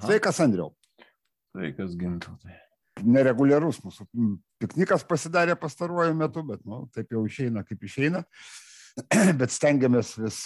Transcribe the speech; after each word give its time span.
Sveikas, 0.00 0.40
Andriau. 0.42 0.72
Sveikas, 1.54 1.94
gintautai. 1.98 2.56
Nereguliarus 3.00 3.80
mūsų 3.84 4.06
piknikas 4.60 5.04
pasidarė 5.08 5.56
pastaruoju 5.58 6.14
metu, 6.18 6.42
bet, 6.46 6.62
nu, 6.68 6.82
taip 6.94 7.12
jau 7.14 7.24
išeina, 7.28 7.64
kaip 7.66 7.84
išeina. 7.86 8.22
bet 9.40 9.54
stengiamės 9.54 10.14
vis, 10.20 10.40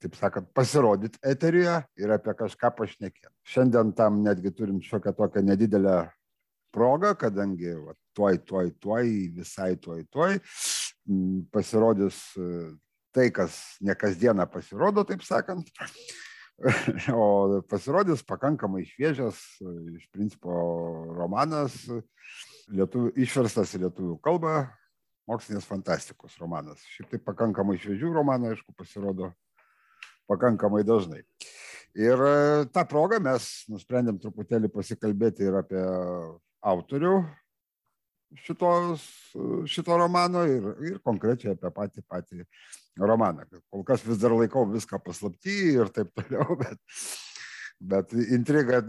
taip 0.00 0.16
sakant, 0.18 0.48
pasirodyti 0.56 1.20
eterijoje 1.26 1.76
ir 2.00 2.14
apie 2.16 2.34
kažką 2.38 2.72
pašnekėti. 2.78 3.32
Šiandien 3.46 3.92
tam 3.98 4.22
netgi 4.24 4.54
turim 4.56 4.80
šiokią 4.84 5.14
tokią 5.18 5.44
nedidelę 5.46 5.98
progą, 6.74 7.14
kadangi 7.18 7.74
va, 7.76 7.94
tuoj, 8.16 8.40
tuoj, 8.48 8.72
tuoj, 8.82 9.10
visai 9.36 9.74
tuoj, 9.82 10.06
tuoj 10.10 10.38
pasirodys 11.52 12.18
tai, 13.14 13.30
kas 13.34 13.56
ne 13.82 13.94
kasdieną 13.98 14.46
pasirodo, 14.50 15.04
taip 15.06 15.24
sakant. 15.26 15.70
O 17.16 17.60
pasirodys 17.68 18.22
pakankamai 18.26 18.84
šviežias, 18.84 19.38
iš 19.96 20.04
principo, 20.12 20.52
romanas, 21.16 21.76
lietuvių, 22.68 23.14
išverstas 23.24 23.72
į 23.76 23.86
lietuvių 23.86 24.18
kalbą, 24.24 24.54
mokslinės 25.30 25.68
fantastikos 25.68 26.36
romanas. 26.40 26.82
Šiaip 26.96 27.14
tai 27.14 27.22
pakankamai 27.24 27.78
šviežių 27.80 28.12
romanų, 28.18 28.52
aišku, 28.52 28.74
pasirodo 28.76 29.32
pakankamai 30.30 30.84
dažnai. 30.86 31.22
Ir 31.98 32.20
e, 32.22 32.34
tą 32.70 32.84
progą 32.86 33.18
mes 33.22 33.48
nusprendėm 33.70 34.20
truputėlį 34.22 34.70
pasikalbėti 34.70 35.48
ir 35.48 35.56
apie 35.58 35.80
autorių 36.60 37.16
šitos, 38.38 39.02
šito 39.66 39.96
romano 39.98 40.44
ir, 40.46 40.68
ir 40.86 41.00
konkrečiai 41.02 41.56
apie 41.56 41.72
patį 41.74 42.04
patį 42.06 42.44
romaną. 42.98 43.46
Kol 43.70 43.84
kas 43.86 44.04
vis 44.06 44.20
dar 44.20 44.34
laikau 44.34 44.66
viską 44.70 45.00
paslapti 45.04 45.56
ir 45.76 45.90
taip 45.94 46.12
toliau, 46.16 46.56
bet, 46.62 46.80
bet 47.80 48.14
intriga 48.30 48.82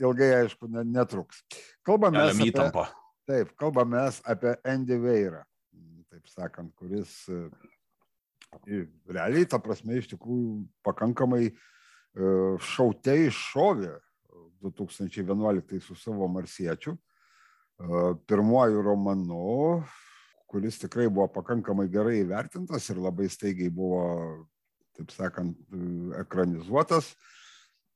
ilgai, 0.00 0.32
aišku, 0.42 0.70
netruks. 0.84 1.42
Kalbame 1.86 2.26
apie 2.28 2.50
įtampą. 2.52 2.88
Taip, 3.26 3.54
kalbame 3.58 4.04
apie 4.28 4.54
Andy 4.68 4.98
Veirą, 5.02 5.42
taip 6.12 6.28
sakant, 6.30 6.70
kuris 6.78 7.24
realiai, 9.10 9.48
ta 9.50 9.58
prasme, 9.62 9.98
iš 9.98 10.12
tikrųjų 10.12 10.60
pakankamai 10.86 11.48
šautai 12.62 13.26
šovė 13.34 13.96
2011 14.62 15.82
su 15.84 15.96
savo 15.98 16.28
marsiečiu. 16.32 16.96
Pirmuoju 18.26 18.82
romanu, 18.82 19.82
kuris 20.56 20.78
tikrai 20.80 21.10
buvo 21.12 21.28
pakankamai 21.28 21.84
gerai 21.92 22.22
įvertintas 22.22 22.86
ir 22.88 22.96
labai 23.04 23.26
staigiai 23.28 23.68
buvo, 23.68 24.48
taip 24.96 25.12
sakant, 25.12 25.52
ekranizuotas. 26.22 27.12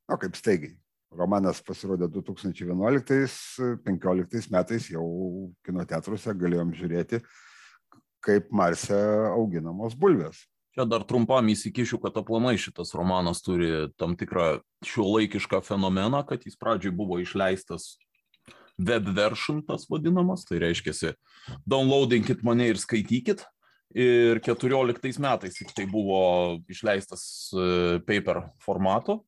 Na, 0.04 0.20
kaip 0.20 0.36
staigiai. 0.36 0.76
Romanas 1.16 1.64
pasirodė 1.64 2.04
2011-2015 2.12 4.52
metais, 4.52 4.92
jau 4.92 5.00
kinoteatruose 5.64 6.36
galėjom 6.36 6.76
žiūrėti, 6.76 7.24
kaip 8.20 8.52
Marse 8.52 8.92
auginamos 9.30 9.96
bulvės. 9.96 10.44
Čia 10.76 10.84
dar 10.84 11.00
trumpam 11.08 11.48
įsikišiu, 11.50 11.98
kad 12.04 12.12
aplamai 12.20 12.60
šitas 12.60 12.92
romanas 12.94 13.40
turi 13.42 13.88
tam 13.96 14.12
tikrą 14.20 14.60
šiuolaikišką 14.84 15.64
fenomeną, 15.64 16.20
kad 16.28 16.44
jis 16.44 16.60
pradžioj 16.60 16.92
buvo 17.00 17.16
išleistas 17.24 17.96
web 18.88 19.08
version 19.16 19.60
tas 19.66 19.86
vadinamas, 19.90 20.44
tai 20.48 20.60
reiškia, 20.64 21.14
downloadinkit 21.68 22.44
mane 22.46 22.70
ir 22.72 22.80
skaitykit. 22.80 23.44
Ir 23.90 24.38
14 24.46 25.18
metais 25.18 25.56
tai 25.74 25.84
buvo 25.90 26.20
išleistas 26.70 27.50
e, 27.50 27.98
paper 28.06 28.44
formato, 28.62 29.24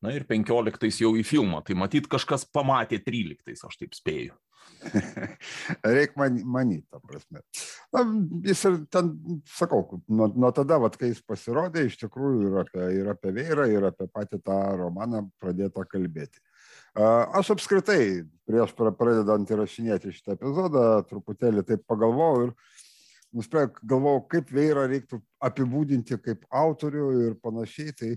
na 0.00 0.14
ir 0.16 0.24
15 0.24 1.02
jau 1.02 1.12
į 1.20 1.24
filmą. 1.26 1.60
Tai 1.66 1.76
matyt, 1.76 2.08
kažkas 2.08 2.46
pamatė 2.48 3.02
13, 3.04 3.66
aš 3.68 3.76
taip 3.76 3.92
spėju. 3.98 4.32
Reikia 5.84 6.20
man, 6.20 6.40
manyti, 6.48 6.86
ta 6.90 7.00
prasme. 7.04 7.42
Na, 7.94 8.02
jis 8.46 8.64
ir 8.68 8.78
ten, 8.92 9.12
sakau, 9.56 10.00
nuo, 10.08 10.28
nuo 10.32 10.50
tada, 10.56 10.78
vat, 10.82 10.96
kai 11.00 11.12
jis 11.12 11.22
pasirodė, 11.26 11.86
iš 11.86 11.98
tikrųjų 12.00 12.50
ir 12.50 12.58
apie, 12.64 12.84
ir 13.00 13.12
apie 13.12 13.32
Veirą, 13.36 13.68
ir 13.72 13.88
apie 13.90 14.08
patį 14.12 14.40
tą 14.46 14.58
romaną 14.80 15.26
pradėta 15.42 15.86
kalbėti. 15.90 16.42
Aš 16.96 17.50
apskritai, 17.52 18.24
prieš 18.48 18.72
pradedant 18.72 19.50
įrašinėti 19.52 20.14
šitą 20.16 20.36
epizodą, 20.38 21.02
truputėlį 21.10 21.64
taip 21.68 21.82
pagalvojau 21.84 22.46
ir 22.46 22.52
nusprendžiau, 23.36 23.82
galvojau, 23.84 24.22
kaip 24.32 24.52
Veirą 24.54 24.86
reiktų 24.88 25.20
apibūdinti 25.44 26.16
kaip 26.24 26.46
autorių 26.48 27.08
ir 27.26 27.34
panašiai. 27.44 27.92
Tai 27.92 28.10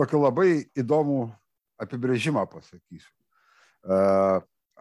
tokį 0.00 0.22
labai 0.24 0.48
įdomų 0.82 1.20
apibrėžimą 1.84 2.42
pasakysiu. 2.50 3.12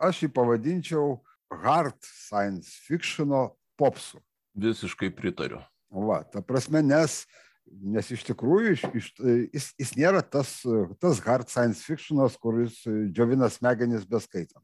Aš 0.02 0.24
jį 0.26 0.32
pavadinčiau 0.34 1.20
hard 1.62 2.00
science 2.02 2.74
fictiono 2.88 3.52
popsu. 3.78 4.18
Visiškai 4.58 5.12
pritariu. 5.14 5.62
Va, 5.92 6.24
ta 6.24 6.42
prasme, 6.42 6.82
nes 6.82 7.22
uh, 7.22 7.51
nes 7.70 8.12
iš 8.14 8.26
tikrųjų 8.28 8.74
iš, 8.76 8.84
iš, 8.98 9.08
jis, 9.54 9.70
jis 9.80 9.94
nėra 10.00 10.22
tas, 10.24 10.60
tas 11.02 11.22
hard 11.26 11.52
science 11.52 11.84
fictionas, 11.86 12.38
kuris 12.42 12.82
džiovina 12.86 13.50
smegenis 13.52 14.06
beskaitant. 14.10 14.64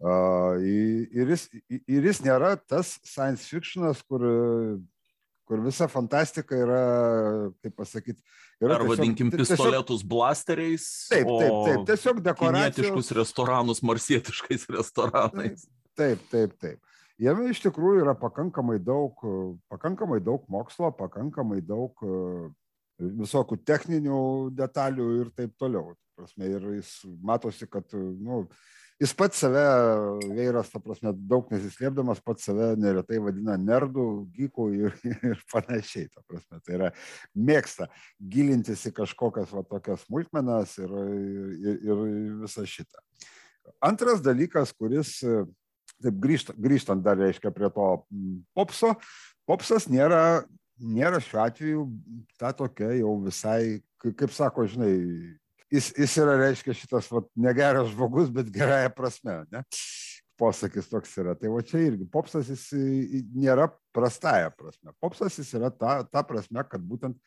Uh, 0.00 0.56
ir, 0.64 1.28
jis, 1.34 1.48
ir 1.68 2.06
jis 2.08 2.22
nėra 2.24 2.54
tas 2.56 2.94
science 3.04 3.44
fictionas, 3.44 4.00
kur, 4.08 4.24
kur 5.44 5.60
visa 5.64 5.90
fantastika 5.92 6.56
yra, 6.56 6.84
kaip 7.60 7.74
pasakyti, 7.76 8.22
yra. 8.62 8.78
Ar 8.78 8.86
vadinkim 8.88 9.32
pistoletus 9.34 10.00
tiesiog, 10.00 10.08
blasteriais. 10.08 10.86
Taip, 11.10 11.28
taip, 11.28 11.58
taip, 11.68 11.84
tiesiog 11.92 12.22
dekoracijos. 12.24 12.78
Kinietiškus 12.78 13.12
restoranus 13.20 13.84
marsietiškais 13.84 14.70
restoranais. 14.72 15.68
Taip, 15.98 16.24
taip, 16.32 16.56
taip 16.62 16.80
jame 17.20 17.50
iš 17.50 17.62
tikrųjų 17.66 18.04
yra 18.04 18.16
pakankamai 18.18 18.78
daug, 18.82 19.20
pakankamai 19.72 20.20
daug 20.24 20.44
mokslo, 20.52 20.90
pakankamai 20.96 21.60
daug 21.64 22.04
e, 22.04 22.50
visokių 23.00 23.60
techninių 23.66 24.20
detalių 24.56 25.08
ir 25.20 25.32
taip 25.36 25.56
toliau. 25.60 25.94
Prasme, 26.18 26.50
ir 26.52 26.66
jis 26.76 26.92
matosi, 27.24 27.64
kad 27.70 27.88
nu, 27.96 28.42
jis 29.00 29.14
pats 29.16 29.40
save, 29.40 29.62
Veiras, 30.36 30.68
ta 30.72 30.80
prasme, 30.84 31.14
daug 31.30 31.48
nesislėpdamas, 31.52 32.20
pats 32.24 32.44
save 32.48 32.74
neretai 32.80 33.20
vadina 33.24 33.56
nerdų, 33.60 34.06
gykų 34.36 34.66
ir, 34.76 34.98
ir 35.32 35.40
panašiai. 35.52 36.10
Ta 36.12 36.24
prasme, 36.28 36.60
tai 36.66 36.76
yra 36.76 36.90
mėgsta 37.32 37.88
gilintis 38.20 38.84
į 38.90 38.94
kažkokias 39.00 39.54
va, 39.56 39.64
tokias 39.68 40.04
smulkmenas 40.08 40.76
ir, 40.82 40.96
ir, 41.56 41.80
ir 41.88 42.04
visą 42.44 42.66
šitą. 42.68 43.00
Antras 43.86 44.20
dalykas, 44.24 44.74
kuris 44.76 45.20
taip 46.02 46.16
grįžtant, 46.22 46.58
grįžtant 46.60 47.04
dar, 47.04 47.18
reiškia, 47.20 47.52
prie 47.54 47.70
to 47.74 47.86
mm, 48.10 48.40
popso, 48.56 48.94
popsas 49.48 49.88
nėra, 49.90 50.42
nėra 50.80 51.20
šiuo 51.24 51.42
atveju 51.44 51.84
ta 52.40 52.54
tokia 52.56 52.92
jau 53.00 53.14
visai, 53.24 53.80
kaip 54.00 54.32
sako, 54.34 54.66
žinai, 54.70 54.92
jis, 55.72 55.90
jis 55.98 56.16
yra, 56.22 56.36
reiškia, 56.40 56.76
šitas 56.76 57.10
vat, 57.12 57.28
negeras 57.38 57.92
žmogus, 57.92 58.30
bet 58.34 58.50
gerąją 58.54 58.92
prasme, 58.96 59.42
ne? 59.52 59.64
Posakis 60.40 60.88
toks 60.88 61.12
yra. 61.20 61.34
Tai 61.36 61.50
va 61.52 61.60
čia 61.66 61.82
irgi 61.84 62.06
popsas 62.08 62.48
jis 62.48 62.62
nėra 63.36 63.66
prastąją 63.92 64.54
prasme. 64.56 64.94
Popsas 65.02 65.36
jis 65.36 65.50
yra 65.58 65.68
ta, 65.68 65.98
ta 66.08 66.22
prasme, 66.24 66.64
kad 66.64 66.80
būtent 66.80 67.18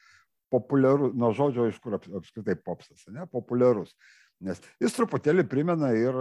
populiarus, 0.54 1.14
nuo 1.18 1.30
žodžio 1.34 1.68
iš 1.70 1.78
kur 1.82 2.00
apskritai 2.00 2.56
popsas, 2.58 3.06
ne, 3.14 3.28
populiarus. 3.30 3.94
Nes 4.44 4.60
jis 4.82 4.98
truputėlį 4.98 5.46
primena 5.50 5.92
ir 5.98 6.18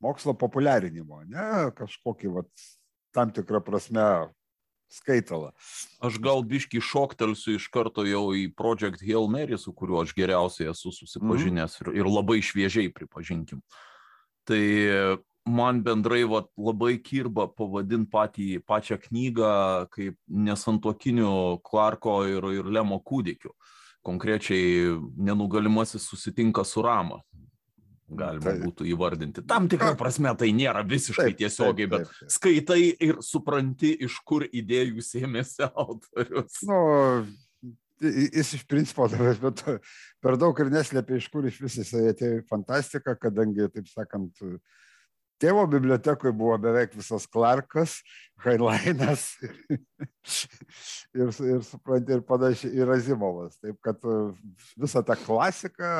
mokslo 0.00 0.34
populiarinimo, 0.38 1.24
ne 1.28 1.70
kažkokį 1.76 2.34
vat, 2.38 2.68
tam 3.14 3.32
tikrą 3.34 3.60
prasme 3.64 4.04
skaitalą. 4.90 5.52
Aš 6.02 6.18
gal 6.22 6.42
biški 6.46 6.82
šoktelsiu 6.82 7.56
iš 7.58 7.68
karto 7.72 8.04
jau 8.08 8.30
į 8.34 8.48
Project 8.58 9.02
Hail 9.04 9.28
Mary, 9.30 9.58
su 9.58 9.72
kuriuo 9.76 10.02
aš 10.02 10.14
geriausiai 10.16 10.70
esu 10.72 10.92
susipažinęs 10.94 11.78
mm. 11.78 11.82
ir, 11.84 12.00
ir 12.02 12.10
labai 12.10 12.40
šviežiai 12.42 12.90
pripažinkim. 12.94 13.62
Tai 14.48 14.62
man 15.46 15.82
bendrai 15.86 16.24
vat, 16.28 16.50
labai 16.58 16.96
kirba 17.04 17.46
pavadinti 17.54 18.10
patį, 18.10 18.48
pačią 18.66 18.98
knygą 19.06 19.52
kaip 19.94 20.18
nesantokinių 20.26 21.60
Clarko 21.66 22.22
ir, 22.28 22.50
ir 22.58 22.72
Lemo 22.72 22.98
kūdikių. 22.98 23.54
Konkrečiai 24.06 24.96
nenugalimasis 25.20 26.06
susitinka 26.08 26.64
su 26.64 26.82
Rama 26.82 27.20
galima 28.10 28.50
tai. 28.50 28.58
būtų 28.62 28.86
įvardinti. 28.90 29.44
Tam 29.50 29.68
tikrą 29.70 29.92
prasme 29.98 30.32
tai 30.38 30.50
nėra 30.56 30.82
visiškai 30.86 31.30
taip, 31.30 31.38
tiesiogiai, 31.42 31.86
taip, 31.90 32.08
taip, 32.08 32.10
taip. 32.10 32.26
bet 32.26 32.34
skaitai 32.36 32.80
ir 33.08 33.20
supranti, 33.24 33.92
iš 34.06 34.18
kur 34.26 34.46
idėjų 34.46 35.04
sėmėsi 35.06 35.68
autorius. 35.84 36.60
Nu, 36.68 36.80
jis 38.00 38.54
iš 38.58 38.66
principo, 38.68 39.08
bet 39.12 39.64
per 40.24 40.38
daug 40.40 40.60
ir 40.62 40.72
neslėpia, 40.72 41.20
iš 41.20 41.30
kur 41.32 41.48
iš 41.48 41.60
vis 41.62 41.80
jisai 41.82 42.10
atėjo 42.14 42.40
į 42.40 42.46
fantastiką, 42.50 43.16
kadangi, 43.20 43.68
taip 43.74 43.90
sakant, 43.92 44.44
tėvo 45.40 45.64
bibliotekoje 45.70 46.32
buvo 46.36 46.56
beveik 46.60 46.94
visas 46.96 47.26
Clarkas, 47.30 47.98
Heinleinas 48.40 49.24
ir, 49.44 49.50
ir, 51.16 51.32
ir 51.52 51.64
supranti, 51.66 52.14
ir 52.16 52.22
panašiai, 52.28 52.72
ir 52.80 52.92
Azimovas. 52.94 53.58
Taip 53.60 53.76
kad 53.84 54.00
e, 54.08 54.16
visą 54.80 55.02
tą 55.06 55.16
klasiką. 55.20 55.92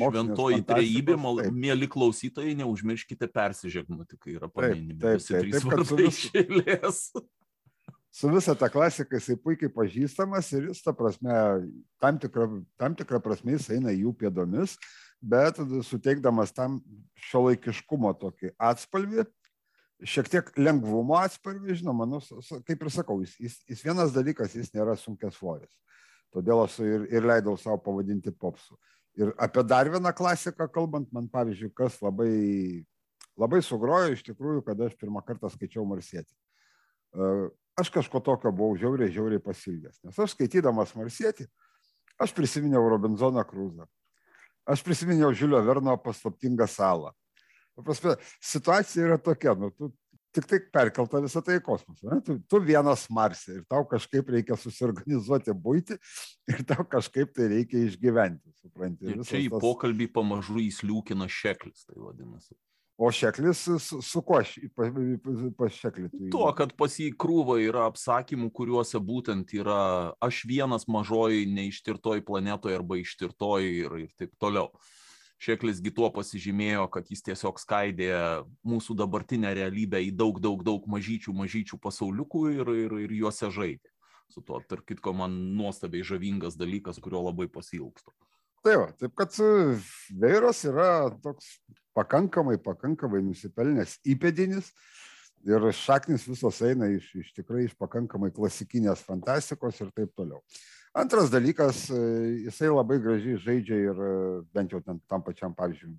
Šventoji 0.00 0.64
trejybė, 0.66 1.18
mėly 1.54 1.90
klausytojai, 1.92 2.56
neužmirškite 2.62 3.30
persižegnuti, 3.34 4.18
kai 4.18 4.36
yra 4.38 4.50
paminimi. 4.50 4.98
Taip, 5.02 5.22
taip, 5.22 5.50
taip, 5.54 5.70
taip 5.70 5.86
su, 5.86 6.00
vis, 6.02 7.14
su 8.16 8.32
visą 8.32 8.56
tą 8.58 8.70
klasiką 8.72 9.20
jisai 9.20 9.38
puikiai 9.42 9.72
pažįstamas 9.72 10.50
ir 10.56 10.70
jis, 10.70 10.82
ta 10.84 10.94
prasme, 10.96 11.34
tam 12.02 12.18
tikrą, 12.22 12.48
tam 12.80 12.98
tikrą 12.98 13.22
prasme 13.22 13.58
jis 13.58 13.70
eina 13.76 13.94
jų 13.94 14.14
pėdomis 14.16 14.78
bet 15.26 15.58
suteikdamas 15.86 16.54
tam 16.54 16.78
šiuolaikiškumo 17.26 18.12
tokį 18.20 18.52
atspalvį, 18.62 19.24
šiek 20.06 20.28
tiek 20.30 20.50
lengvumo 20.60 21.16
atspalvį, 21.18 21.78
žinoma, 21.80 22.06
nu, 22.08 22.20
kaip 22.68 22.84
ir 22.84 22.92
sakau, 22.92 23.18
jis, 23.24 23.34
jis, 23.40 23.56
jis 23.70 23.84
vienas 23.86 24.12
dalykas, 24.14 24.54
jis 24.56 24.72
nėra 24.74 24.96
sunkės 25.00 25.38
svoris. 25.38 25.72
Todėl 26.34 26.66
aš 26.66 26.78
ir, 26.84 27.06
ir 27.16 27.26
leidau 27.26 27.56
savo 27.58 27.78
pavadinti 27.80 28.32
popsu. 28.34 28.76
Ir 29.16 29.32
apie 29.40 29.64
dar 29.64 29.88
vieną 29.88 30.12
klasiką 30.12 30.68
kalbant, 30.72 31.08
man 31.14 31.30
pavyzdžiui, 31.32 31.72
kas 31.76 31.96
labai, 32.04 32.84
labai 33.40 33.62
sugrojo 33.64 34.12
iš 34.12 34.26
tikrųjų, 34.26 34.64
kada 34.66 34.90
aš 34.90 34.98
pirmą 35.00 35.22
kartą 35.24 35.48
skaičiau 35.48 35.86
Marsietį. 35.88 36.34
E, 37.16 37.30
aš 37.80 37.90
kažko 37.94 38.20
tokio 38.20 38.52
buvau 38.52 38.76
žiauriai, 38.76 39.14
žiauriai 39.14 39.40
pasilgęs. 39.40 40.02
Nes 40.04 40.20
aš 40.20 40.36
skaitydamas 40.36 40.92
Marsietį, 40.98 41.48
aš 42.20 42.36
prisiminiau 42.36 42.84
Robinzoną 42.92 43.46
Krūzą 43.48 43.88
aš 44.66 44.82
prisiminiau 44.86 45.32
Žiulio 45.34 45.62
Verno 45.66 45.96
paslaptingą 46.02 46.68
salą. 46.70 47.12
Prasme, 47.76 48.14
situacija 48.40 49.04
yra 49.04 49.18
tokia, 49.20 49.52
nu, 49.58 49.68
tu 49.76 49.90
tik 50.36 50.46
tai 50.48 50.60
perkelta 50.72 51.20
visą 51.24 51.40
tai 51.44 51.58
į 51.58 51.64
kosmosą. 51.64 52.08
Ne? 52.10 52.20
Tu, 52.24 52.36
tu 52.50 52.60
vienas 52.64 53.06
Marsė 53.12 53.58
ir 53.58 53.64
tau 53.70 53.86
kažkaip 53.88 54.28
reikia 54.34 54.58
susiorganizuoti 54.60 55.54
būti 55.66 55.96
ir 56.52 56.62
tau 56.68 56.84
kažkaip 56.88 57.32
tai 57.36 57.50
reikia 57.54 57.84
išgyventi. 57.86 58.52
Supranti, 58.60 59.08
ir 59.12 59.22
čia 59.24 59.40
į 59.44 59.50
tas... 59.54 59.62
pokalbį 59.64 60.10
pamažu 60.16 60.60
įsliūkina 60.64 61.28
šeklis, 61.32 61.86
tai 61.88 62.00
vadinasi. 62.00 62.56
O 62.96 63.10
šeklis 63.12 63.58
su, 63.60 64.02
su 64.02 64.20
kuo 64.24 64.38
pas 65.58 65.74
šeklį? 65.76 66.06
Tuo, 66.32 66.46
kad 66.56 66.72
pas 66.80 66.94
jį 66.96 67.10
krūva 67.20 67.58
yra 67.60 67.84
apsakymų, 67.90 68.48
kuriuose 68.56 69.00
būtent 69.04 69.52
yra 69.58 70.14
aš 70.24 70.46
vienas 70.48 70.88
mažoji 70.88 71.44
neištirtoj 71.52 72.24
planetoje 72.24 72.78
arba 72.78 72.96
ištirtoj 73.02 73.68
ir, 73.68 73.98
ir 74.06 74.14
taip 74.16 74.32
toliau. 74.40 74.70
Šeklisgi 75.36 75.92
tuo 75.92 76.08
pasižymėjo, 76.14 76.86
kad 76.88 77.10
jis 77.12 77.20
tiesiog 77.26 77.60
skaidė 77.60 78.08
mūsų 78.64 78.96
dabartinę 78.96 79.50
realybę 79.58 80.00
į 80.06 80.14
daug, 80.16 80.40
daug, 80.40 80.64
daug 80.64 80.86
mažyčių, 80.88 81.34
mažyčių 81.36 81.76
pasauliukų 81.76 82.46
ir, 82.54 82.72
ir, 82.86 82.96
ir 83.04 83.12
juose 83.18 83.52
žaidė. 83.52 83.92
Su 84.32 84.40
tuo, 84.40 84.62
tarp 84.64 84.88
kitko, 84.88 85.12
man 85.20 85.36
nuostabiai 85.58 86.06
žavingas 86.06 86.56
dalykas, 86.56 86.96
kurio 87.04 87.20
labai 87.28 87.50
pasilgstu. 87.52 88.16
Tai 88.66 88.72
va, 88.80 88.86
taip 88.98 89.12
kad 89.14 89.30
Veiras 90.18 90.64
yra 90.66 91.06
toks 91.22 91.52
pakankamai, 91.94 92.56
pakankamai 92.58 93.20
nusipelnęs 93.22 94.00
įpėdinis 94.10 94.72
ir 95.46 95.68
šaknis 95.70 96.24
visos 96.26 96.58
eina 96.66 96.88
iš, 96.90 97.12
iš 97.20 97.28
tikrai 97.36 97.68
iš 97.68 97.76
pakankamai 97.78 98.32
klasikinės 98.34 99.04
fantastikos 99.06 99.78
ir 99.84 99.92
taip 99.94 100.10
toliau. 100.18 100.42
Antras 100.98 101.30
dalykas, 101.30 101.84
jisai 102.42 102.72
labai 102.72 102.98
gražiai 103.04 103.38
žaidžia 103.44 103.78
ir 103.84 104.02
bent 104.50 104.74
jau 104.74 104.82
ten, 104.82 104.98
tam 105.06 105.22
pačiam, 105.22 105.54
pavyzdžiui, 105.54 105.94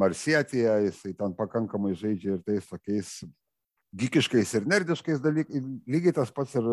Marsietėje, 0.00 0.78
jisai 0.88 1.12
ten 1.18 1.36
pakankamai 1.36 1.92
žaidžia 1.92 2.38
ir 2.38 2.46
tais 2.46 2.72
tokiais 2.72 3.18
gikiškais 3.94 4.54
ir 4.58 4.66
nerdiškais 4.68 5.20
dalykais, 5.22 5.66
lygiai 5.88 6.14
tas 6.16 6.32
pats 6.34 6.56
ir 6.58 6.64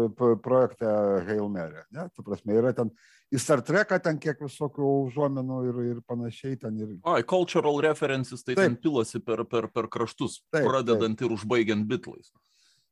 projekte 0.43 0.87
Hail 1.27 1.49
Mary. 1.51 1.83
Ne? 1.93 2.07
Tu 2.15 2.25
prasme, 2.25 2.55
yra 2.57 2.73
ten 2.75 2.89
į 3.33 3.41
Star 3.41 3.61
Treką 3.65 3.99
ten 4.03 4.19
kiek 4.21 4.41
visokių 4.41 4.89
užuomenų 5.09 5.59
ir, 5.69 5.81
ir 5.91 6.01
panašiai 6.09 6.57
ten. 6.61 6.79
Ir... 6.79 6.95
Ai, 7.09 7.21
cultural 7.27 7.79
references, 7.85 8.43
tai 8.43 8.57
taip. 8.57 8.63
ten 8.65 8.79
pilasi 8.79 9.21
per, 9.23 9.45
per, 9.49 9.69
per 9.73 9.89
kraštus, 9.93 10.41
taip, 10.53 10.65
pradedant 10.67 11.17
taip. 11.19 11.27
ir 11.29 11.37
užbaigiant 11.37 11.87
bitlais. 11.89 12.33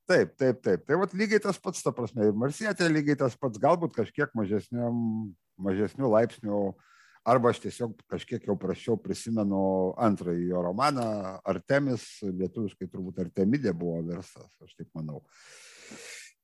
Taip, 0.09 0.35
taip, 0.39 0.61
taip. 0.65 0.85
Tai 0.87 1.01
vat 1.03 1.13
lygiai 1.15 1.41
tas 1.43 1.59
pats, 1.61 1.83
ta 1.85 1.93
prasme, 1.95 2.25
ir 2.27 2.37
Marsietė 2.37 2.89
lygiai 2.91 3.19
tas 3.19 3.37
pats, 3.39 3.61
galbūt 3.61 3.95
kažkiek 3.95 4.33
mažesnių 4.35 6.09
laipsnių 6.11 6.63
uh, 6.69 6.90
arba 7.27 7.51
aš 7.51 7.61
tiesiog 7.65 7.95
kažkiek 8.09 8.45
jau 8.47 8.55
prašiau 8.59 8.97
prisimenu 9.01 9.93
antrąjį 10.01 10.47
jo 10.51 10.61
romaną 10.65 11.07
Artemis, 11.47 12.05
lietuviškai 12.25 12.89
turbūt 12.89 13.21
Artemidė 13.25 13.73
buvo 13.77 13.99
versas, 14.07 14.49
aš 14.63 14.73
taip 14.77 14.89
manau. 14.97 15.21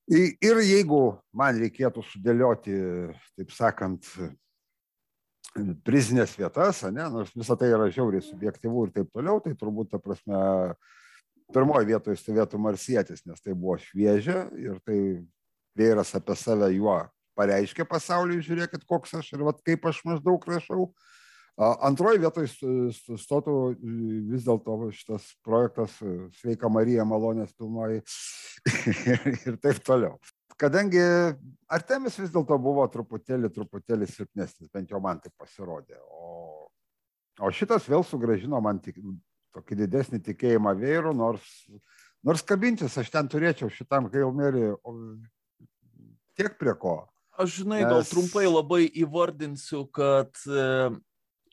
Ir 0.08 0.62
jeigu 0.64 1.18
man 1.36 1.58
reikėtų 1.60 2.04
sudėlioti, 2.06 2.76
taip 3.36 3.52
sakant, 3.52 4.08
prizinės 5.88 6.36
vietas, 6.38 6.84
ne, 6.94 7.08
nors 7.12 7.34
visą 7.36 7.58
tai 7.60 7.72
yra 7.74 7.90
žiauriai 7.92 8.24
subjektivų 8.24 8.86
ir 8.88 8.94
taip 9.00 9.12
toliau, 9.16 9.42
tai 9.44 9.56
turbūt, 9.58 9.92
ta 9.92 10.00
prasme, 10.00 10.38
pirmoji 11.54 11.90
vietoje 11.90 12.22
stovėtų 12.22 12.60
Marsietis, 12.62 13.26
nes 13.26 13.42
tai 13.42 13.56
buvo 13.56 13.78
šviežia 13.82 14.46
ir 14.60 14.80
tai 14.86 15.00
vėras 15.78 16.14
apie 16.18 16.36
save 16.40 16.70
juo 16.76 17.00
pareiškė 17.38 17.86
pasauliui, 17.90 18.44
žiūrėkit, 18.46 18.86
koks 18.90 19.16
aš 19.22 19.32
ir 19.36 19.46
vat, 19.48 19.62
kaip 19.66 19.86
aš 19.90 20.02
maždaug 20.08 20.44
rašau. 20.50 20.90
Antroji 21.58 22.22
vietoje 22.22 22.52
stotų 23.18 23.54
vis 24.30 24.44
dėlto 24.46 24.92
šitas 24.94 25.32
projektas 25.46 25.96
Sveika 26.38 26.70
Marija, 26.70 27.06
malonės 27.08 27.56
pilnoji 27.58 28.04
ir 29.50 29.58
taip 29.64 29.82
toliau. 29.86 30.20
Kadangi 30.58 31.02
Artemis 31.70 32.18
vis 32.18 32.30
dėlto 32.34 32.58
buvo 32.62 32.86
truputėlį, 32.94 33.50
truputėlį 33.54 34.10
silpnesnis, 34.10 34.70
bent 34.74 34.94
jau 34.94 35.02
man 35.02 35.22
tai 35.22 35.30
pasirodė. 35.38 35.98
O, 36.10 36.70
o 37.42 37.52
šitas 37.54 37.86
vėl 37.90 38.06
sugražino 38.06 38.62
man 38.62 38.82
tik, 38.82 38.98
tokį 39.58 39.82
didesnį 39.84 40.22
tikėjimą 40.30 40.74
vėrų, 40.78 41.14
nors, 41.18 41.46
nors 42.26 42.46
kabintis 42.46 42.98
aš 43.02 43.10
ten 43.14 43.30
turėčiau 43.30 43.70
šitam 43.74 44.10
Hailmerį 44.14 44.72
tiek 46.38 46.58
prie 46.62 46.74
ko. 46.78 47.00
Aš 47.38 47.60
žinai, 47.62 47.84
gal 47.86 48.02
Nes... 48.02 48.10
trumpai 48.10 48.48
labai 48.50 48.88
įvardinsiu, 48.98 49.84
kad 49.94 50.34
e, 50.50 50.90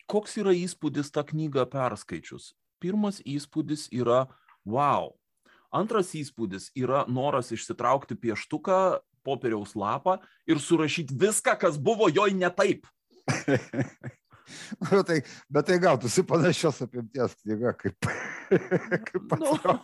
koks 0.08 0.38
yra 0.40 0.54
įspūdis 0.56 1.12
tą 1.12 1.24
knygą 1.28 1.66
perskaičius. 1.68 2.54
Pirmas 2.80 3.20
įspūdis 3.20 3.90
yra 3.92 4.24
wow. 4.64 5.12
Antras 5.74 6.14
įspūdis 6.16 6.70
yra 6.78 7.04
noras 7.10 7.52
išsitraukti 7.52 8.16
pieštuką, 8.16 8.80
popieriaus 9.24 9.74
lapą 9.76 10.18
ir 10.48 10.60
surašyti 10.60 11.16
viską, 11.20 11.56
kas 11.60 11.76
buvo 11.80 12.08
joj 12.12 12.32
ne 12.36 12.50
taip. 12.54 12.88
nu, 14.84 15.02
tai, 15.04 15.20
bet 15.52 15.68
tai 15.68 15.78
gautųsi 15.82 16.24
panašios 16.28 16.82
apimties 16.84 17.36
knyga 17.40 17.72
kaip, 17.80 18.08
kaip 19.08 19.28
pats 19.32 19.64
nu, 19.64 19.76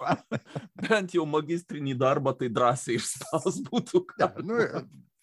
bent 0.85 1.17
jau 1.17 1.25
magistrinį 1.29 1.97
darbą 2.01 2.37
tai 2.37 2.53
drąsiai 2.53 3.01
išspaus 3.01 3.63
būtų. 3.69 4.05
Ja, 4.21 4.31
nu, 4.45 4.61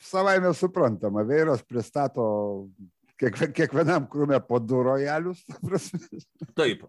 savaime 0.01 0.53
suprantama, 0.55 1.25
Veiras 1.27 1.63
pristato 1.65 2.27
kiek, 3.19 3.39
kiekvienam 3.55 4.07
krūmė 4.11 4.39
po 4.47 4.59
du 4.61 4.81
rojalius. 4.85 5.43
Taip. 6.57 6.85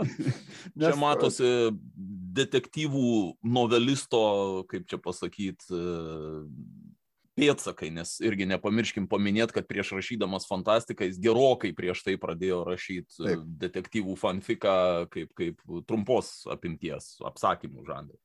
Nes... 0.78 0.86
Čia 0.86 0.94
matosi 1.00 1.50
detektyvų 2.36 3.12
novelisto, 3.44 4.22
kaip 4.70 4.86
čia 4.88 5.00
pasakyti, 5.02 5.80
pėtsakai, 7.38 7.88
nes 7.94 8.18
irgi 8.24 8.46
nepamirškim 8.50 9.06
paminėti, 9.10 9.56
kad 9.56 9.68
prieš 9.68 9.94
rašydamas 9.96 10.44
fantastiką 10.48 11.08
jis 11.08 11.20
gerokai 11.22 11.72
prieš 11.76 12.04
tai 12.04 12.18
pradėjo 12.20 12.60
rašyti 12.68 13.36
detektyvų 13.62 14.16
fanfiką 14.20 14.74
kaip, 15.12 15.32
kaip 15.38 15.62
trumpos 15.88 16.42
apimties 16.52 17.14
apsakymų 17.24 17.86
žanrą. 17.88 18.18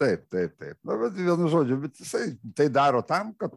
Taip, 0.00 0.22
taip, 0.32 0.56
taip. 0.56 0.76
Na, 0.86 0.96
bet 0.96 1.16
vienu 1.18 1.48
žodžiu, 1.52 1.76
bet 1.82 1.98
jisai 2.00 2.30
tai 2.56 2.70
daro 2.72 3.02
tam, 3.04 3.34
kad, 3.36 3.52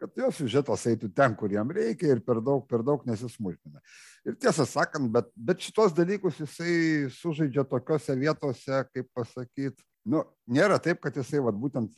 kad 0.00 0.18
jo 0.18 0.30
siužetas 0.34 0.86
eitų 0.90 1.12
ten, 1.14 1.36
kur 1.38 1.52
jam 1.54 1.70
reikia 1.70 2.16
ir 2.16 2.22
per 2.26 2.40
daug, 2.42 2.64
per 2.66 2.82
daug 2.86 3.04
nesismulkina. 3.06 3.78
Ir 4.26 4.34
tiesą 4.42 4.66
sakant, 4.66 5.06
bet, 5.14 5.30
bet 5.38 5.62
šitos 5.62 5.94
dalykus 5.94 6.40
jisai 6.42 6.72
sužaidžia 7.14 7.62
tokiose 7.70 8.16
vietose, 8.18 8.80
kaip 8.90 9.06
pasakyti, 9.14 9.86
nu, 10.10 10.24
nėra 10.50 10.80
taip, 10.82 10.98
kad 11.04 11.14
jisai 11.14 11.44
vat, 11.46 11.54
būtent 11.54 11.94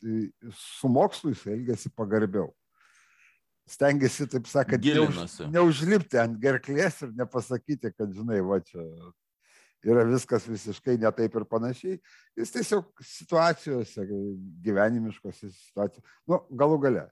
su 0.58 0.92
mokslu 0.92 1.32
jisai 1.32 1.54
elgesi 1.56 1.92
pagarbiau. 1.96 2.50
Stengiasi, 3.68 4.28
taip 4.28 4.44
sakant, 4.48 4.84
neuž, 4.84 5.40
neužlipti 5.52 6.20
ant 6.20 6.36
gerklės 6.40 7.00
ir 7.04 7.16
nepasakyti, 7.16 7.94
kad, 7.96 8.12
žinai, 8.12 8.44
va 8.44 8.60
čia 8.64 8.84
yra 9.86 10.04
viskas 10.08 10.48
visiškai 10.48 10.96
ne 11.02 11.10
taip 11.14 11.36
ir 11.38 11.44
panašiai. 11.48 12.00
Jis 12.38 12.54
tiesiog 12.54 13.04
situacijose, 13.04 14.06
gyvenimiškose 14.64 15.52
situacijose, 15.52 16.06
nu, 16.30 16.40
galų 16.58 16.80
gale. 16.86 17.04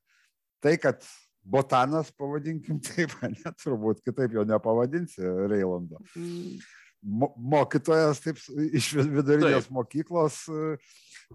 Tai, 0.65 0.75
kad 0.83 1.07
botanas, 1.47 2.11
pavadinkim 2.19 2.81
taip, 2.89 3.15
net 3.23 3.61
turbūt 3.63 4.03
kitaip 4.07 4.35
jo 4.37 4.47
nepavadinsi 4.49 5.23
Reilando. 5.51 6.03
Mm. 6.17 6.59
mokytojas 7.53 8.19
taip 8.25 8.41
iš 8.75 8.95
vidurinės 8.99 9.69
taip. 9.69 9.75
mokyklos. 9.77 10.41
E, 10.51 10.75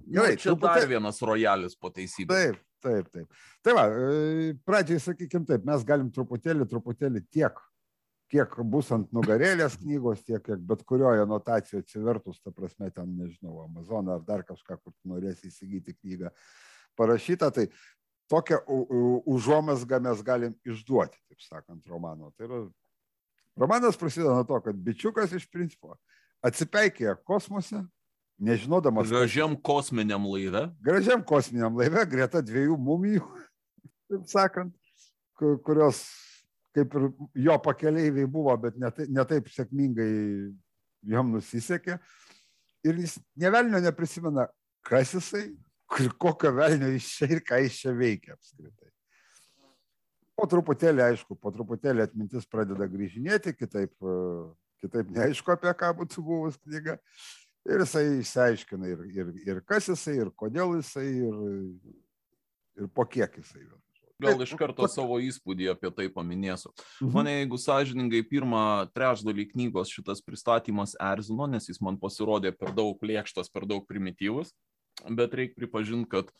gerai, 0.04 0.36
nu, 0.36 0.42
čia 0.42 0.50
truputį... 0.52 0.68
dar 0.68 0.90
vienas 0.90 1.22
rojalis 1.24 1.78
po 1.80 1.94
teisybės. 1.96 2.52
Taip, 2.52 2.64
taip, 2.84 3.12
taip. 3.14 3.44
Tai 3.64 3.76
va, 3.78 3.86
e, 3.88 4.52
pradžiai 4.68 5.00
sakykim 5.04 5.46
taip, 5.48 5.64
mes 5.70 5.86
galim 5.88 6.12
truputėlį, 6.12 6.68
truputėlį 6.74 7.24
tiek, 7.32 7.64
kiek 8.32 8.54
bus 8.72 8.92
ant 8.96 9.10
nugarėlės 9.16 9.78
knygos, 9.82 10.24
tiek, 10.24 10.42
kiek 10.46 10.62
bet 10.68 10.84
kurioje 10.88 11.26
anotacijoje 11.26 11.84
atsivertus, 11.84 12.40
ta 12.40 12.54
prasme, 12.56 12.90
ten, 12.96 13.10
nežinau, 13.20 13.66
Amazon 13.66 14.12
ar 14.14 14.22
dar 14.28 14.46
kažką, 14.48 14.78
kur 14.80 14.96
norės 15.08 15.44
įsigyti 15.48 15.98
knygą 15.98 16.32
parašyta, 17.00 17.52
tai 17.52 17.68
tokią 18.32 18.62
užuomasgą 19.28 20.00
mes 20.08 20.24
galim 20.24 20.56
išduoti, 20.68 21.20
taip 21.28 21.44
sakant, 21.44 21.84
romano. 21.92 22.32
Tai 22.38 22.48
yra 22.48 22.62
Romanas 23.60 23.98
prasideda 24.00 24.32
nuo 24.32 24.48
to, 24.48 24.62
kad 24.64 24.78
bičiukas 24.80 25.34
iš 25.36 25.44
principo 25.52 25.98
atsipeikėja 26.42 27.18
kosmose, 27.28 27.84
nežinodamas. 28.42 29.12
Gražiam 29.12 29.58
kosminiam 29.60 30.24
laive. 30.32 30.70
Gražiam 30.82 31.22
kosminiam 31.28 31.76
laive, 31.78 32.06
greta 32.10 32.42
dviejų 32.42 32.78
mumijų, 32.80 33.28
taip 34.10 34.24
sakant, 34.32 34.74
kurios 35.38 36.06
kaip 36.76 36.96
ir 36.98 37.10
jo 37.48 37.58
pakeleiviai 37.66 38.30
buvo, 38.30 38.56
bet 38.64 38.78
netaip 38.80 39.12
ne 39.12 39.26
taip 39.28 39.50
sėkmingai 39.52 40.12
jam 41.12 41.34
nusisekė. 41.34 41.98
Ir 42.88 43.04
jis 43.04 43.18
nevelnio 43.38 43.82
neprisimena, 43.84 44.48
kas 44.88 45.14
jisai, 45.18 45.50
kokio 46.22 46.54
velnio 46.56 46.90
iš 46.96 47.12
čia 47.18 47.30
ir 47.36 47.44
ką 47.46 47.60
iš 47.66 47.84
čia 47.84 47.94
veikia 47.98 48.38
apskritai 48.38 48.92
po 50.42 50.48
truputėlį, 50.50 51.04
aišku, 51.06 51.38
po 51.38 51.52
truputėlį 51.54 52.06
atmintis 52.08 52.48
pradeda 52.50 52.88
grįžinėti, 52.90 53.54
kitaip, 53.54 53.94
kitaip 54.82 55.14
neaišku, 55.14 55.54
apie 55.54 55.74
ką 55.78 55.92
būtų 56.00 56.24
buvus 56.26 56.58
knyga. 56.64 56.98
Ir 57.70 57.84
jisai 57.84 58.08
išsiaiškina 58.24 58.90
ir, 58.90 59.04
ir, 59.14 59.28
ir 59.46 59.60
kas 59.70 59.92
jisai, 59.92 60.16
ir 60.24 60.32
kodėl 60.34 60.80
jisai, 60.80 61.06
ir, 61.28 61.36
ir 62.82 62.90
po 62.96 63.06
kiek 63.06 63.38
jisai. 63.38 63.68
Gal 64.22 64.44
iš 64.46 64.54
karto 64.60 64.88
savo 64.92 65.18
įspūdį 65.24 65.72
apie 65.74 65.92
tai 65.98 66.08
paminėsiu. 66.14 66.72
Mhm. 67.02 67.12
Mane, 67.16 67.36
jeigu 67.40 67.60
sąžiningai, 67.62 68.24
pirmą 68.30 68.64
trečdalį 68.96 69.48
knygos 69.54 69.94
šitas 69.94 70.24
pristatymas 70.26 70.96
erzino, 71.02 71.48
nes 71.50 71.70
jis 71.70 71.82
man 71.84 72.00
pasirodė 72.02 72.54
per 72.56 72.76
daug 72.78 73.02
lėkštas, 73.02 73.52
per 73.54 73.68
daug 73.70 73.88
primityvus, 73.90 74.54
bet 75.10 75.34
reikia 75.38 75.58
pripažinti, 75.64 76.10
kad 76.12 76.32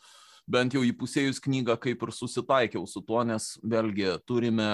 bent 0.50 0.74
jau 0.74 0.82
įpusėjus 0.86 1.42
knygą 1.42 1.78
kaip 1.82 2.02
ir 2.02 2.14
susitaikiau 2.14 2.86
su 2.90 3.02
tuo, 3.06 3.22
nes 3.26 3.54
vėlgi 3.62 4.16
turime, 4.26 4.70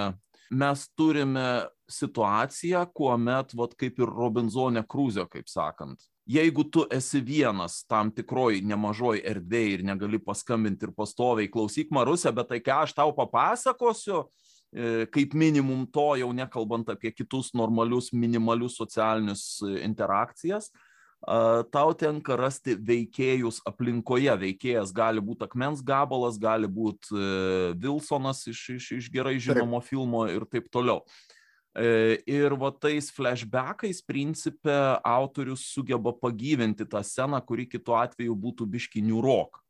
mes 0.51 0.85
turime 0.97 1.49
situaciją, 1.89 2.85
kuomet, 2.97 3.55
vat, 3.57 3.75
kaip 3.81 4.01
ir 4.01 4.13
Robinzonė 4.13 4.85
Krūzio, 4.89 5.25
kaip 5.31 5.49
sakant, 5.49 6.05
jeigu 6.29 6.65
tu 6.71 6.85
esi 6.93 7.21
vienas 7.25 7.81
tam 7.89 8.11
tikroj 8.13 8.61
nemažoj 8.69 9.23
erdvėje 9.31 9.79
ir 9.79 9.87
negali 9.89 10.21
paskambinti 10.21 10.89
ir 10.89 10.93
pastoviai 10.97 11.49
klausyk 11.49 11.93
Marusė, 11.95 12.35
bet 12.37 12.53
tai 12.53 12.61
ką 12.65 12.83
aš 12.85 12.93
tau 12.99 13.15
papasakosiu, 13.17 14.27
e, 14.73 15.07
kaip 15.15 15.35
minimum 15.35 15.87
to, 15.89 16.11
jau 16.21 16.29
nekalbant 16.37 16.93
apie 16.93 17.15
kitus 17.17 17.55
normalius, 17.57 18.13
minimalius 18.13 18.77
socialinius 18.77 19.49
e, 19.65 19.81
interakcijas, 19.89 20.71
tau 21.75 21.95
tenka 21.99 22.37
rasti 22.39 22.77
veikėjus 22.79 23.57
aplinkoje. 23.67 24.31
Veikėjas 24.39 24.93
gali 24.95 25.19
būti 25.19 25.49
akmens 25.49 25.83
gabalas, 25.83 26.39
gali 26.39 26.69
būti 26.71 27.11
Wilsonas 27.83 28.45
iš, 28.47 28.61
iš, 28.77 28.93
iš 29.01 29.09
gerai 29.11 29.35
žinomo 29.43 29.81
taip. 29.81 29.89
filmo 29.89 30.29
ir 30.31 30.47
taip 30.47 30.71
toliau. 30.71 31.03
Ir 31.79 32.57
va 32.59 32.73
tais 32.75 33.11
flashbackais 33.15 34.01
principė 34.03 34.77
autorius 35.07 35.69
sugeba 35.71 36.13
pagyvinti 36.17 36.87
tą 36.89 37.05
sceną, 37.07 37.39
kuri 37.47 37.69
kitu 37.71 37.95
atveju 37.95 38.35
būtų 38.35 38.67
biškinių 38.73 39.23
rok. 39.23 39.61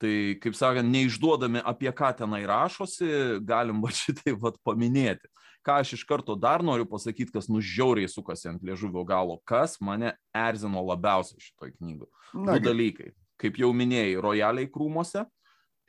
Tai, 0.00 0.12
kaip 0.40 0.56
sakant, 0.56 0.88
neišduodami 0.92 1.62
apie 1.64 1.88
ką 1.96 2.10
tenai 2.18 2.42
rašosi, 2.48 3.40
galim 3.44 3.80
va 3.84 3.92
šitai 3.96 4.36
va 4.36 4.52
paminėti 4.64 5.28
ką 5.66 5.80
aš 5.82 5.96
iš 5.96 6.04
karto 6.06 6.36
dar 6.38 6.62
noriu 6.62 6.86
pasakyti, 6.86 7.32
kas 7.34 7.48
nužiauriai 7.50 8.08
sukasi 8.10 8.50
ant 8.52 8.62
liežuvio 8.62 9.02
galo, 9.06 9.40
kas 9.44 9.80
mane 9.82 10.12
erzino 10.30 10.82
labiausiai 10.86 11.42
šitoj 11.42 11.72
knygui. 11.78 12.06
Du 12.32 12.58
dalykai. 12.62 13.10
Kaip 13.40 13.58
jau 13.60 13.72
minėjai, 13.76 14.14
rojaliai 14.22 14.68
krūmose, 14.72 15.26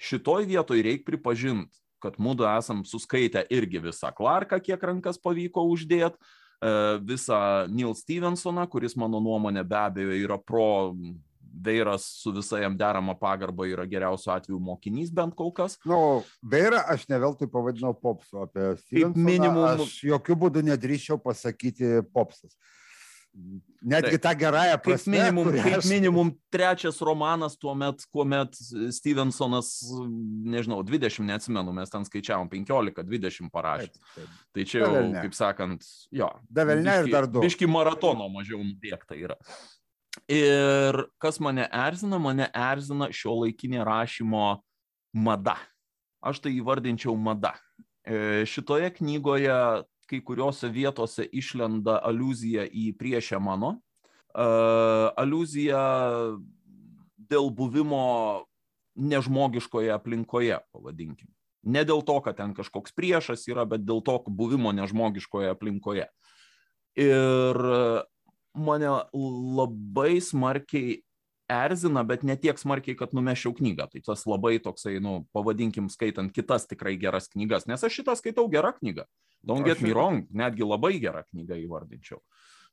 šitoj 0.02 0.48
vietoj 0.50 0.82
reikia 0.84 1.06
pripažinti, 1.08 1.78
kad 2.04 2.18
mūdu 2.22 2.48
esam 2.50 2.84
suskaitę 2.88 3.46
irgi 3.54 3.82
visą 3.84 4.12
Clarką, 4.16 4.60
kiek 4.64 4.84
rankas 4.90 5.20
pavyko 5.22 5.64
uždėti, 5.72 6.18
e, 6.62 6.74
visą 7.06 7.40
Neil 7.72 7.96
Stevensoną, 7.98 8.68
kuris 8.72 8.98
mano 9.00 9.22
nuomonė 9.24 9.66
be 9.68 9.80
abejo 9.82 10.20
yra 10.26 10.38
pro 10.38 10.68
Veiras 11.58 12.04
su 12.22 12.32
visai 12.32 12.62
jam 12.62 12.76
derama 12.78 13.16
pagarba 13.18 13.66
yra 13.66 13.86
geriausiu 13.90 14.32
atveju 14.36 14.60
mokinys 14.62 15.10
bent 15.14 15.34
kol 15.36 15.50
kas. 15.56 15.78
Nu, 15.90 16.22
Veira 16.46 16.84
aš 16.94 17.08
ne 17.10 17.18
veltui 17.24 17.50
pavadinau 17.50 17.96
popsu 17.98 18.44
apie 18.44 18.76
Stevensoną. 18.84 19.26
Minimum... 19.26 19.64
Aš 19.72 19.96
jokių 20.06 20.38
būdų 20.44 20.66
nedrįščiau 20.70 21.18
pasakyti 21.24 22.04
popsas. 22.14 22.54
Netgi 23.82 24.20
tą 24.20 24.34
gerąją 24.36 24.78
prasme. 24.84 25.18
Kaip 25.18 25.34
minimum, 25.34 25.48
aš... 25.54 25.64
kaip 25.64 25.86
minimum 25.86 26.32
trečias 26.50 27.02
romanas 27.02 27.58
tuo 27.58 27.76
met, 27.78 28.02
kuomet 28.12 28.58
Stevensonas, 28.92 29.70
nežinau, 30.44 30.82
20, 30.84 31.26
neatsimenu, 31.30 31.74
mes 31.78 31.94
ten 31.94 32.06
skaičiavom 32.08 32.50
15, 32.50 33.04
20 33.06 33.52
parašė. 33.54 33.92
Taip, 33.94 34.12
taip. 34.16 34.36
Tai 34.58 34.68
čia 34.72 34.82
jau, 34.84 35.04
kaip 35.22 35.38
sakant, 35.38 35.90
jo. 36.12 36.30
Davelne 36.50 36.98
ir 37.04 37.12
dar 37.14 37.30
du. 37.30 37.44
Biški 37.46 37.70
maratono 37.70 38.30
mažiau 38.34 38.64
nubėgta 38.64 39.18
yra. 39.20 39.38
Ir 40.32 41.04
kas 41.22 41.38
mane 41.44 41.68
erzina, 41.70 42.18
mane 42.22 42.50
erzina 42.50 43.12
šio 43.14 43.44
laikinė 43.44 43.86
rašymo 43.86 44.48
mada. 45.14 45.60
Aš 46.26 46.42
tai 46.44 46.56
įvardinčiau 46.58 47.14
mada. 47.14 47.54
E, 48.02 48.44
šitoje 48.50 48.90
knygoje 48.98 49.54
kai 50.10 50.22
kuriuose 50.24 50.70
vietose 50.74 51.28
išlenda 51.32 52.00
aluzija 52.08 52.66
į 52.68 52.92
priešę 53.00 53.40
mano. 53.44 53.78
E, 53.78 54.46
aluzija 55.20 55.82
dėl 57.28 57.50
buvimo 57.54 58.46
nežmogiškoje 58.98 59.92
aplinkoje, 59.94 60.60
pavadinkim. 60.74 61.30
Ne 61.68 61.84
dėl 61.86 62.02
to, 62.08 62.20
kad 62.24 62.38
ten 62.40 62.54
kažkoks 62.58 62.96
priešas 62.96 63.44
yra, 63.52 63.66
bet 63.68 63.84
dėl 63.84 64.00
to 64.06 64.18
buvimo 64.28 64.72
nežmogiškoje 64.76 65.52
aplinkoje. 65.52 66.08
Ir 66.98 67.60
mane 68.58 68.94
labai 69.14 70.18
smarkiai 70.24 71.02
erzina, 71.50 72.04
bet 72.08 72.24
ne 72.28 72.36
tiek 72.40 72.60
smarkiai, 72.60 72.98
kad 73.00 73.14
numešiau 73.16 73.56
knygą. 73.58 73.88
Tai 73.92 74.02
tas 74.06 74.26
labai 74.30 74.58
toksai, 74.64 74.98
nu, 75.04 75.22
pavadinkim, 75.36 75.90
skaitant 75.92 76.34
kitas 76.36 76.68
tikrai 76.70 76.98
geras 77.00 77.30
knygas, 77.32 77.68
nes 77.70 77.84
aš 77.84 78.02
šitą 78.02 78.18
skaitau 78.20 78.48
gerą 78.52 78.74
knygą. 78.80 79.08
Don't 79.48 79.66
get 79.68 79.82
me 79.82 79.94
wrong, 79.94 80.26
netgi 80.34 80.66
labai 80.68 80.98
gerą 81.00 81.24
knygą 81.30 81.60
įvardinčiau. 81.64 82.20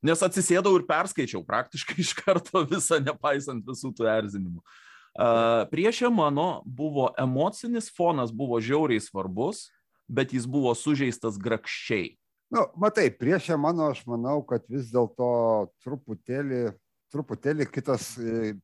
Nes 0.05 0.21
atsisėdau 0.21 0.75
ir 0.77 0.85
perskaičiau 0.89 1.45
praktiškai 1.47 2.01
iš 2.05 2.13
karto 2.19 2.65
visą, 2.67 2.99
nepaisant 3.03 3.65
visų 3.65 3.93
tų 3.95 4.09
erzinimų. 4.17 4.61
Priešė 5.71 6.11
mano 6.11 6.59
buvo 6.67 7.07
emocinis 7.21 7.87
fonas, 7.95 8.35
buvo 8.35 8.59
žiauriai 8.59 8.99
svarbus, 8.99 9.69
bet 10.11 10.35
jis 10.35 10.43
buvo 10.49 10.73
sužeistas 10.75 11.39
grakščiai. 11.41 12.17
Nu, 12.53 12.67
matai, 12.77 13.07
priešė 13.09 13.55
mano, 13.57 13.89
aš 13.95 14.03
manau, 14.07 14.41
kad 14.45 14.67
vis 14.69 14.91
dėlto 14.93 15.71
truputėlį, 15.81 16.75
truputėlį 17.13 17.67
kitas, 17.71 18.13
e, 18.19 18.55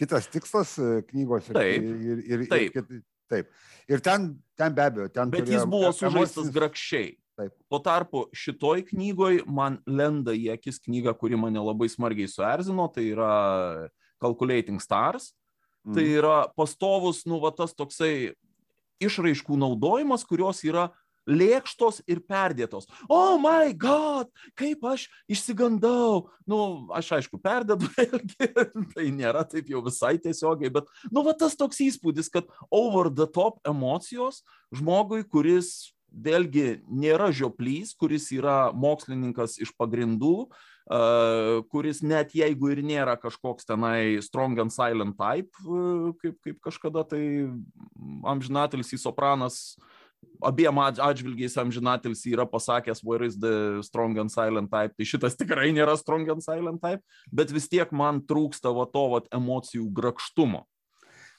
kitas 0.00 0.28
tikslas 0.32 0.74
e, 0.80 0.98
knygos. 1.10 1.50
Taip. 1.54 1.86
Ir, 1.86 2.24
ir, 2.24 2.44
taip. 2.50 2.76
Ir, 2.76 3.00
taip. 3.30 3.54
Ir 3.88 4.04
ten, 4.04 4.30
ten 4.58 4.76
be 4.76 4.84
abejo, 4.84 5.08
ten. 5.14 5.32
Bet 5.32 5.50
jis 5.50 5.66
buvo 5.68 5.92
sužaistas 5.92 6.44
emocinis... 6.44 6.54
grakščiai. 6.56 7.16
Taip. 7.38 7.54
Tuo 7.70 7.78
tarpu 7.78 8.24
šitoj 8.34 8.82
knygoj 8.88 9.44
man 9.46 9.78
lenda 9.86 10.34
į 10.34 10.48
akis 10.56 10.80
knyga, 10.82 11.14
kuri 11.14 11.38
mane 11.38 11.62
labai 11.62 11.86
smarkiai 11.92 12.30
suerzino, 12.30 12.88
tai 12.90 13.12
yra 13.12 13.34
Calculating 14.18 14.82
Stars. 14.82 15.30
Mm. 15.86 15.94
Tai 15.94 16.02
mhm. 16.02 16.16
yra 16.18 16.36
pastovus, 16.58 17.22
nu, 17.30 17.38
va 17.42 17.52
tas 17.54 17.76
toksai 17.78 18.34
išraiškų 18.98 19.58
naudojimas, 19.62 20.26
kurios 20.26 20.64
yra 20.66 20.88
lėkštos 21.28 22.02
ir 22.08 22.22
perdėtos. 22.26 22.88
Oh 23.08 23.36
my 23.40 23.72
god, 23.76 24.30
kaip 24.58 24.84
aš 24.88 25.08
išsigandau. 25.30 26.28
Nu, 26.48 26.88
aš 26.96 27.12
aišku, 27.18 27.40
perdedu, 27.42 27.90
tai 28.94 29.10
nėra 29.14 29.44
taip 29.48 29.68
jau 29.70 29.84
visai 29.84 30.16
tiesiogiai, 30.22 30.72
bet, 30.72 30.88
nu, 31.12 31.22
va 31.26 31.36
tas 31.36 31.56
toks 31.58 31.82
įspūdis, 31.84 32.32
kad 32.32 32.48
over 32.72 33.12
the 33.12 33.28
top 33.28 33.60
emocijos 33.68 34.42
žmogui, 34.74 35.22
kuris 35.28 35.92
vėlgi 36.08 36.80
nėra 36.88 37.28
žioplys, 37.36 37.92
kuris 37.98 38.30
yra 38.32 38.70
mokslininkas 38.72 39.58
iš 39.60 39.74
pagrindų, 39.76 40.48
Uh, 40.88 41.60
kuris 41.68 41.98
net 42.00 42.30
jeigu 42.32 42.70
ir 42.72 42.78
nėra 42.80 43.12
kažkoks 43.20 43.66
tenai 43.68 44.22
strong 44.24 44.56
and 44.56 44.72
silent 44.72 45.18
type, 45.20 45.52
uh, 45.68 46.14
kaip, 46.16 46.38
kaip 46.40 46.62
kažkada 46.64 47.02
tai 47.04 47.20
amžinatelis 48.24 48.94
į 48.96 48.98
sopranas 49.02 49.58
abiem 50.44 50.80
atžvilgiais 50.80 51.56
amžinatilis 51.58 52.24
yra 52.30 52.46
pasakęs, 52.46 53.02
where 53.02 53.26
is 53.26 53.38
the 53.38 53.82
strong 53.82 54.18
and 54.18 54.30
silent 54.30 54.70
type, 54.70 54.94
tai 54.96 55.06
šitas 55.06 55.38
tikrai 55.38 55.70
nėra 55.74 55.96
strong 55.98 56.28
and 56.30 56.44
silent 56.44 56.82
type, 56.82 57.02
bet 57.32 57.52
vis 57.54 57.68
tiek 57.70 57.90
man 57.92 58.22
trūksta 58.22 58.72
va 58.74 58.86
to 58.90 59.04
va, 59.14 59.22
emocijų 59.34 59.88
grakštumo. 59.94 60.64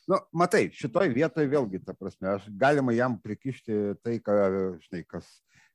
Nu, 0.10 0.18
matai, 0.34 0.70
šitoj 0.74 1.12
vietoje 1.14 1.52
vėlgi, 1.52 1.84
ta 1.86 1.94
prasme, 1.94 2.32
aš 2.34 2.48
galima 2.50 2.96
jam 2.96 3.20
prikišti 3.22 4.00
tai, 4.02 4.18
ką, 4.24 4.40
žinai, 4.82 5.04
kas 5.06 5.28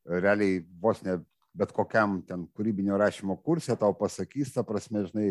realiai 0.04 0.64
vos 0.82 1.00
ne 1.06 1.20
bet 1.54 1.72
kokiam 1.74 2.18
ten 2.26 2.48
kūrybinio 2.50 2.96
rašymo 2.98 3.36
kursė 3.46 3.76
tau 3.78 3.94
pasakys, 3.96 4.52
ta 4.56 4.64
prasme, 4.66 5.04
žinai, 5.06 5.28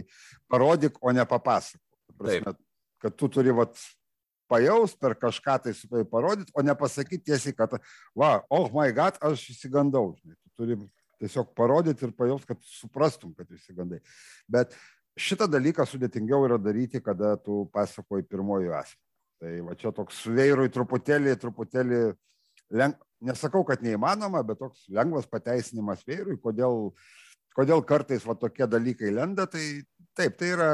parodyk, 0.52 0.96
o 1.04 1.12
ne 1.12 1.26
papasakok. 1.28 1.84
Prasme, 2.16 2.54
Taip. 2.54 2.62
kad 3.04 3.18
tu 3.20 3.28
turi 3.28 3.52
vat, 3.56 3.76
pajaust 4.52 5.00
per 5.02 5.16
kažką 5.20 5.60
tai 5.66 5.74
su 5.78 5.90
tai 5.92 6.04
parodyti, 6.08 6.52
o 6.56 6.64
ne 6.66 6.76
pasakyti 6.78 7.32
tiesiai, 7.32 7.56
kad, 7.58 7.78
va, 8.18 8.36
oh 8.54 8.68
my 8.74 8.92
god, 8.96 9.20
aš 9.24 9.48
įsigandau. 9.56 10.14
Žinai, 10.20 10.36
tu 10.40 10.52
turi 10.60 10.80
tiesiog 11.24 11.54
parodyti 11.58 12.08
ir 12.08 12.14
pajaust, 12.18 12.48
kad 12.50 12.60
suprastum, 12.68 13.34
kad 13.38 13.50
įsigandai. 13.54 14.02
Bet 14.52 14.76
šitą 15.20 15.48
dalyką 15.52 15.86
sudėtingiau 15.88 16.44
yra 16.48 16.60
daryti, 16.62 17.02
kada 17.04 17.36
tu 17.40 17.64
pasakoji 17.74 18.28
pirmojų 18.30 18.76
asmenį. 18.80 19.02
Tai 19.44 19.54
va 19.68 19.74
čia 19.76 19.92
toks 19.96 20.22
vėrui 20.32 20.70
truputėlį, 20.72 21.34
truputėlį, 21.42 22.04
leng... 22.80 22.96
nesakau, 23.24 23.64
kad 23.68 23.84
neįmanoma, 23.84 24.44
bet 24.48 24.62
toks 24.62 24.86
lengvas 24.88 25.28
pateisinimas 25.28 26.06
vėrui, 26.08 26.38
kodėl, 26.40 26.94
kodėl 27.56 27.84
kartais 27.88 28.24
va 28.28 28.38
tokie 28.40 28.68
dalykai 28.68 29.12
lenda, 29.12 29.48
tai 29.48 29.84
taip, 30.16 30.38
tai 30.40 30.54
yra, 30.56 30.70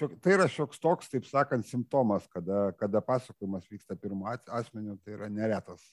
šiok, 0.00 0.18
tai 0.24 0.36
yra 0.38 0.48
šioks 0.50 0.80
toks, 0.82 1.10
taip 1.12 1.28
sakant, 1.28 1.68
simptomas, 1.68 2.28
kada, 2.32 2.70
kada 2.80 3.02
pasakojimas 3.04 3.68
vyksta 3.70 3.98
pirmo 4.00 4.30
asmeniu, 4.30 4.96
tai 5.04 5.18
yra 5.18 5.28
neretas, 5.32 5.90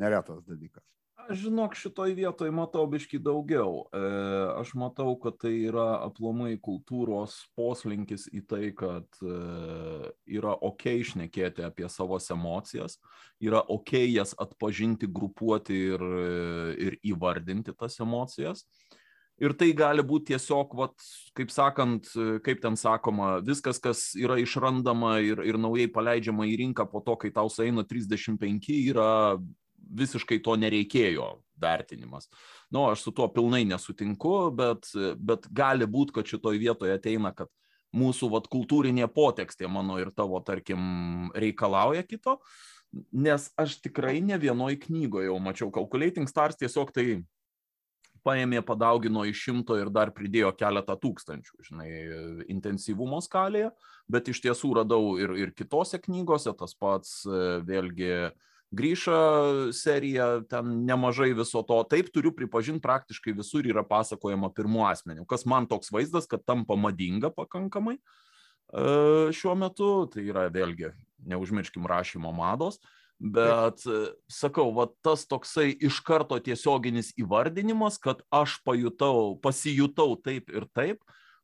neretas 0.00 0.44
dalykas. 0.46 0.86
Aš 1.26 1.40
žinok, 1.42 1.72
šitoj 1.74 2.12
vietoj 2.14 2.52
matau 2.54 2.84
biški 2.86 3.18
daugiau. 3.18 3.86
E, 3.90 4.00
aš 4.60 4.74
matau, 4.78 5.16
kad 5.18 5.34
tai 5.42 5.50
yra 5.66 5.96
aplamai 6.04 6.52
kultūros 6.62 7.34
poslinkis 7.58 8.28
į 8.30 8.42
tai, 8.46 8.68
kad 8.76 9.18
e, 9.24 9.38
yra 10.38 10.52
ok 10.68 10.84
išnekėti 11.00 11.64
apie 11.66 11.88
savo 11.90 12.20
emocijas, 12.30 13.00
yra 13.42 13.64
ok 13.74 13.96
jas 14.04 14.36
atpažinti, 14.38 15.10
grupuoti 15.10 15.80
ir, 15.96 16.06
ir 16.86 16.98
įvardinti 17.02 17.74
tas 17.74 17.98
emocijas. 17.98 18.62
Ir 19.36 19.52
tai 19.52 19.68
gali 19.76 20.00
būti 20.00 20.32
tiesiog, 20.32 20.72
vat, 20.78 20.94
kaip 21.36 21.50
sakant, 21.52 22.08
kaip 22.44 22.62
ten 22.62 22.78
sakoma, 22.80 23.34
viskas, 23.44 23.76
kas 23.84 24.08
yra 24.16 24.38
išrandama 24.40 25.18
ir, 25.20 25.42
ir 25.44 25.58
naujai 25.60 25.90
paleidžiama 25.92 26.46
į 26.48 26.54
rinką 26.62 26.86
po 26.88 27.02
to, 27.04 27.18
kai 27.20 27.32
tau 27.34 27.50
sueina 27.52 27.84
35, 27.84 28.70
yra 28.94 29.10
visiškai 29.76 30.40
to 30.44 30.56
nereikėjo 30.56 31.28
vertinimas. 31.60 32.30
Nu, 32.72 32.86
aš 32.88 33.04
su 33.04 33.12
tuo 33.12 33.28
pilnai 33.32 33.66
nesutinku, 33.68 34.50
bet, 34.56 34.88
bet 35.20 35.46
gali 35.52 35.84
būti, 35.84 36.16
kad 36.16 36.32
šitoj 36.32 36.56
vietoje 36.60 36.96
ateina, 36.96 37.34
kad 37.36 37.52
mūsų 37.96 38.30
vat, 38.32 38.48
kultūrinė 38.52 39.08
potekstė 39.12 39.68
mano 39.68 40.00
ir 40.00 40.10
tavo, 40.16 40.40
tarkim, 40.44 41.30
reikalauja 41.36 42.08
kito, 42.08 42.38
nes 43.12 43.50
aš 43.60 43.80
tikrai 43.84 44.20
ne 44.24 44.40
vienoj 44.40 44.78
knygoje 44.86 45.28
jau 45.28 45.38
mačiau, 45.42 45.72
Calculating 45.74 46.28
Stars 46.30 46.56
tiesiog 46.60 46.92
tai 46.96 47.20
paėmė, 48.26 48.64
padaugino 48.66 49.22
iš 49.28 49.44
šimto 49.46 49.78
ir 49.78 49.92
dar 49.94 50.10
pridėjo 50.16 50.50
keletą 50.58 50.98
tūkstančių, 50.98 51.60
žinai, 51.68 51.90
intensyvumo 52.52 53.22
skalėje, 53.24 53.70
bet 54.10 54.32
iš 54.32 54.42
tiesų 54.48 54.72
radau 54.82 55.14
ir, 55.22 55.36
ir 55.38 55.54
kitose 55.54 56.02
knygose 56.02 56.52
tas 56.58 56.74
pats 56.74 57.22
vėlgi 57.66 58.10
uh, 58.26 58.34
grįža 58.74 59.72
serija, 59.76 60.42
ten 60.50 60.82
nemažai 60.86 61.32
viso 61.36 61.62
to. 61.66 61.78
Taip 61.90 62.10
turiu 62.14 62.32
pripažinti, 62.34 62.82
praktiškai 62.84 63.34
visur 63.36 63.66
yra 63.66 63.84
pasakojama 63.86 64.50
pirmu 64.54 64.84
asmeniu, 64.88 65.26
kas 65.28 65.46
man 65.46 65.68
toks 65.70 65.92
vaizdas, 65.94 66.26
kad 66.30 66.44
tampa 66.46 66.76
madinga 66.78 67.30
pakankamai 67.34 67.96
e, 67.96 68.00
šiuo 69.36 69.56
metu, 69.58 69.90
tai 70.12 70.26
yra 70.26 70.48
vėlgi, 70.52 70.92
neužmirškim 71.30 71.86
rašymo 71.86 72.32
mados, 72.34 72.80
bet 73.20 73.84
sakau, 74.32 74.70
va 74.76 74.88
tas 75.04 75.24
toksai 75.28 75.70
iš 75.88 76.00
karto 76.04 76.38
tiesioginis 76.42 77.12
įvardinimas, 77.20 78.00
kad 78.02 78.22
aš 78.34 78.58
pajutau, 78.66 79.36
pasijutau 79.42 80.16
taip 80.20 80.52
ir 80.52 80.68
taip, 80.76 81.02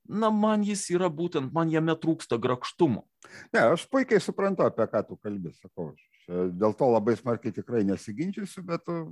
na, 0.09 0.31
man 0.35 0.67
jis 0.67 0.89
yra 0.93 1.09
būtent, 1.13 1.53
man 1.55 1.71
jame 1.73 1.95
trūksta 1.99 2.39
grakštumo. 2.43 3.07
Ne, 3.55 3.63
aš 3.73 3.87
puikiai 3.91 4.21
suprantu, 4.21 4.67
apie 4.67 4.89
ką 4.91 5.05
tu 5.09 5.21
kalbė, 5.23 5.55
sakau. 5.57 5.93
Dėl 6.29 6.75
to 6.79 6.89
labai 6.91 7.17
smarkiai 7.19 7.55
tikrai 7.55 7.83
nesiginčysiu, 7.87 8.63
bet 8.67 8.87
uh, 8.93 9.07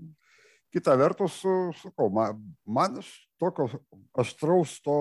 kita 0.74 0.94
vertus, 0.98 1.40
sakau, 1.82 2.10
man, 2.14 2.38
man 2.66 3.00
tokio 3.40 3.68
aštraus 4.18 4.78
to, 4.84 4.98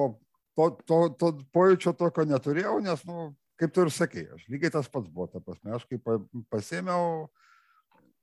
to, 0.57 0.69
to, 0.85 0.99
to 1.19 1.31
pojūčio 1.53 1.93
tokio 1.97 2.25
neturėjau, 2.29 2.79
nes, 2.85 3.03
nu, 3.07 3.31
kaip 3.59 3.73
tu 3.75 3.85
ir 3.85 3.93
sakei, 3.93 4.25
aš 4.33 4.47
lygiai 4.49 4.73
tas 4.73 4.89
pats 4.89 5.09
buvo, 5.09 5.29
ta 5.29 5.41
prasme, 5.43 5.75
aš 5.77 5.85
kaip 5.89 6.09
pasėmiau, 6.51 7.29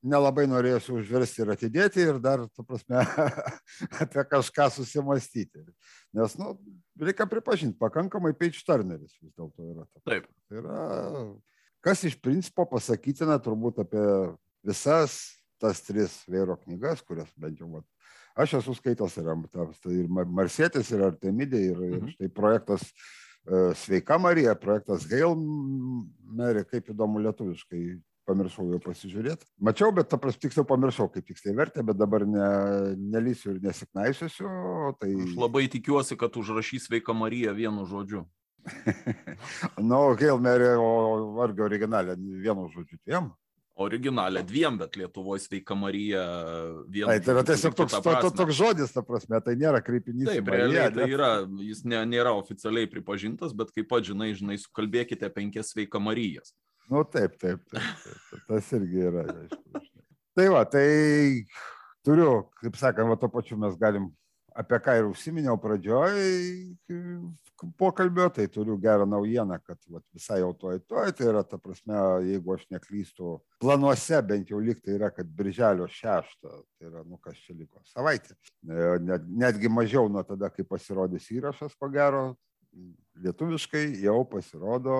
nelabai 0.04 0.46
norėsiu 0.48 0.98
užversti 1.00 1.42
ir 1.44 1.52
atidėti 1.54 2.04
ir 2.04 2.20
dar, 2.22 2.44
tu 2.54 2.64
prasme, 2.66 3.02
apie 4.02 4.24
kažką 4.30 4.68
susimastyti. 4.74 5.64
Nes, 6.16 6.36
nu, 6.40 6.54
reikia 7.00 7.28
pripažinti, 7.30 7.78
pakankamai 7.80 8.34
page 8.38 8.62
turneris 8.66 9.16
vis 9.20 9.32
dėlto 9.32 9.70
yra. 9.72 9.86
Taip. 10.06 10.28
Tai 10.46 10.60
yra, 10.62 10.82
kas 11.84 12.04
iš 12.08 12.18
principo 12.22 12.66
pasakytina 12.70 13.38
turbūt 13.42 13.82
apie 13.86 14.06
visas 14.66 15.36
tas 15.62 15.80
tris 15.84 16.18
vėro 16.28 16.56
knygas, 16.64 17.02
kurias 17.04 17.30
bent 17.40 17.60
jau, 17.60 17.68
vat, 17.78 17.86
aš 18.36 18.58
esu 18.60 18.74
skaitęs 18.76 19.16
ir, 19.22 19.30
tai 19.82 19.94
ir 20.02 20.10
Marsėtis, 20.10 20.90
ir 20.92 21.06
Artemidė, 21.06 21.62
ir, 21.70 21.78
mhm. 21.80 21.94
ir 22.10 22.16
štai 22.16 22.28
projektas 22.36 22.84
e, 22.90 23.70
Sveika 23.80 24.18
Marija, 24.20 24.56
projektas 24.60 25.08
Hail 25.10 25.36
Mary, 26.36 26.66
kaip 26.68 26.92
įdomu 26.92 27.24
lietuviškai 27.24 27.82
pamiršau 28.26 28.66
jau 28.74 28.80
pasižiūrėti. 28.82 29.46
Mačiau, 29.62 29.92
bet 29.94 30.10
ta 30.10 30.18
prasme 30.20 30.42
tiksliau 30.44 30.66
pamiršau, 30.68 31.08
kaip 31.14 31.26
tiksliai 31.28 31.56
vertė, 31.56 31.84
bet 31.86 31.98
dabar 31.98 32.26
ne, 32.28 32.48
nelysiu 33.14 33.54
ir 33.54 33.62
nesiknaisiuosiu. 33.64 34.50
Tai... 35.00 35.12
Aš 35.28 35.38
labai 35.38 35.66
tikiuosi, 35.72 36.18
kad 36.20 36.36
užrašys 36.36 36.90
Sveika 36.90 37.16
Marija 37.16 37.54
vienu 37.56 37.86
žodžiu. 37.88 38.26
nu, 39.90 39.98
Hail 40.18 40.38
Mary, 40.42 40.72
o 40.74 41.42
argi 41.44 41.62
originalė 41.66 42.16
vienu 42.18 42.66
žodžiu 42.72 42.98
dviem? 43.04 43.30
Originalė 43.76 44.40
dviem, 44.48 44.78
bet 44.80 44.94
Lietuvoje 44.96 45.42
sveika 45.44 45.74
Marija 45.76 46.22
vienu. 46.88 47.10
Tai, 47.10 47.18
tai 47.20 47.32
yra 47.34 47.42
tiesiog 47.44 47.74
toks, 47.76 47.96
to, 48.00 48.14
to, 48.24 48.30
toks 48.38 48.56
žodis, 48.56 48.94
ta 48.94 49.02
prasme, 49.04 49.36
tai 49.44 49.52
nėra 49.60 49.82
kreipinys. 49.84 50.30
Taip, 50.30 50.48
realiai 50.48 50.88
tai 50.94 51.08
yra, 51.12 51.28
jis 51.60 51.82
ne, 51.84 52.00
nėra 52.08 52.32
oficialiai 52.38 52.88
pripažintas, 52.88 53.52
bet 53.56 53.74
kaip 53.76 53.90
pat 53.90 54.08
žinai, 54.08 54.30
žinai, 54.38 54.56
sukalbėkite 54.62 55.28
penkias 55.34 55.74
sveika 55.74 56.00
Marijas. 56.00 56.54
Nu 56.90 57.02
taip, 57.04 57.38
taip, 57.40 57.62
taip, 57.70 57.88
taip. 58.04 58.42
Tas 58.46 58.68
irgi 58.78 59.08
yra. 59.08 59.24
Tai 60.36 60.46
va, 60.52 60.62
tai 60.70 60.86
turiu, 62.06 62.44
kaip 62.60 62.78
sakant, 62.78 63.10
va 63.10 63.16
to 63.18 63.30
pačiu 63.32 63.58
mes 63.58 63.74
galim, 63.80 64.06
apie 64.56 64.78
ką 64.84 64.94
ir 65.00 65.08
užsiminiau 65.10 65.58
pradžioj 65.60 66.14
pokalbio, 67.80 68.28
tai 68.30 68.46
turiu 68.52 68.76
gerą 68.80 69.06
naujieną, 69.08 69.58
kad 69.64 69.78
va, 69.90 70.00
visai 70.14 70.40
jau 70.42 70.52
toj 70.56 70.78
toj, 70.88 71.12
tai 71.16 71.28
yra, 71.30 71.42
ta 71.44 71.58
prasme, 71.60 71.96
jeigu 72.28 72.54
aš 72.54 72.66
neklystu, 72.72 73.36
planuose 73.62 74.20
bent 74.28 74.52
jau 74.52 74.60
liktai 74.60 74.96
yra, 74.96 75.10
kad 75.12 75.28
birželio 75.38 75.88
6, 75.90 76.36
tai 76.44 76.90
yra, 76.90 77.04
nu 77.08 77.18
kas 77.22 77.40
čia 77.42 77.56
liko, 77.56 77.80
savaitė. 77.88 78.36
E, 78.68 78.82
net, 79.04 79.24
netgi 79.44 79.72
mažiau 79.72 80.10
nuo 80.12 80.24
tada, 80.28 80.52
kai 80.52 80.66
pasirodys 80.68 81.30
įrašas, 81.32 81.74
ko 81.80 81.88
gero, 81.92 82.26
lietuviškai 83.24 83.86
jau 84.04 84.20
pasirodo 84.28 84.98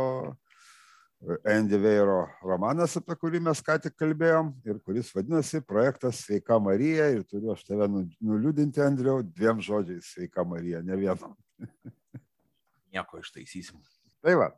Andy 1.45 1.79
Veiro 1.83 2.21
romanas, 2.45 2.95
apie 3.01 3.17
kurį 3.19 3.41
mes 3.43 3.59
ką 3.65 3.75
tik 3.83 3.97
kalbėjom 3.99 4.53
ir 4.69 4.79
kuris 4.87 5.09
vadinasi 5.15 5.59
projektas 5.67 6.21
Sveika 6.23 6.59
Marija 6.62 7.09
ir 7.17 7.25
turiu 7.27 7.51
aš 7.55 7.65
tave 7.67 7.89
nu, 7.91 8.05
nuliūdinti, 8.23 8.83
Andriau, 8.85 9.25
dviem 9.27 9.59
žodžiais 9.65 10.12
Sveika 10.15 10.45
Marija, 10.47 10.85
ne 10.87 10.99
vienu. 11.01 11.33
Nieko 12.95 13.19
ištaisysim. 13.19 13.83
Tai 14.23 14.37
va. 14.39 14.49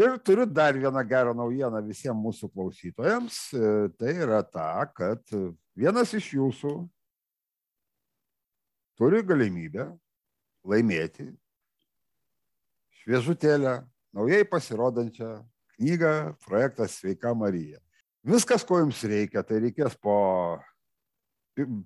Ir 0.00 0.16
turiu 0.24 0.48
dar 0.48 0.74
vieną 0.80 1.04
gerą 1.06 1.36
naujieną 1.36 1.84
visiems 1.84 2.18
mūsų 2.24 2.48
klausytojams. 2.56 3.38
E, 3.52 3.72
tai 4.00 4.16
yra 4.24 4.40
ta, 4.42 4.70
kad 4.96 5.20
vienas 5.76 6.16
iš 6.16 6.32
jūsų 6.38 6.74
turi 8.96 9.20
galimybę 9.28 9.90
laimėti 10.64 11.28
šviežutėlę, 13.02 13.82
naujai 14.16 14.46
pasirodančią 14.48 15.36
knygą 15.76 16.34
projektas 16.44 16.98
Sveika 17.00 17.34
Marija. 17.36 17.80
Viskas, 18.24 18.64
ko 18.64 18.80
jums 18.80 19.02
reikia, 19.04 19.42
tai 19.44 19.60
reikės 19.60 19.96
po 20.00 20.16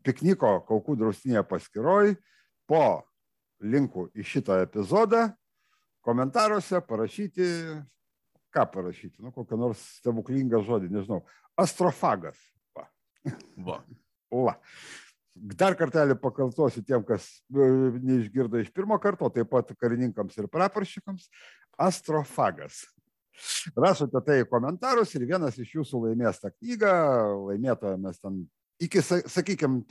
pikniko 0.07 0.61
Kaukų 0.69 0.97
draustinėje 1.01 1.43
paskiroj, 1.49 2.15
po 2.69 2.85
linkų 3.65 4.09
į 4.15 4.27
šitą 4.27 4.61
epizodą, 4.63 5.27
komentaruose 6.07 6.81
parašyti, 6.87 7.49
ką 8.55 8.65
parašyti, 8.73 9.19
nu, 9.25 9.33
kokią 9.35 9.59
nors 9.61 9.83
stebuklingą 9.99 10.63
žodį, 10.65 10.93
nežinau, 10.95 11.25
astrofagas. 11.59 12.39
Va. 12.77 12.89
Va. 13.67 13.83
La. 14.49 14.59
Dar 15.39 15.77
kartelį 15.79 16.17
pakartosiu 16.19 16.83
tiem, 16.85 17.05
kas 17.07 17.29
e, 17.49 17.67
neišgirdo 18.03 18.59
iš 18.61 18.73
pirmo 18.75 18.99
karto, 19.01 19.29
taip 19.33 19.49
pat 19.53 19.71
karininkams 19.79 20.37
ir 20.41 20.49
praparšykams. 20.51 21.29
Astrofagas. 21.79 22.83
Rašote 23.77 24.23
tai 24.27 24.43
komentarus 24.49 25.15
ir 25.15 25.27
vienas 25.29 25.59
iš 25.61 25.77
jūsų 25.79 26.05
laimės 26.09 26.41
tą 26.43 26.51
knygą, 26.55 26.93
laimėtoją 27.49 27.99
mes 28.03 28.21
ten 28.23 28.43
iki, 28.83 29.03
sakykime, 29.03 29.83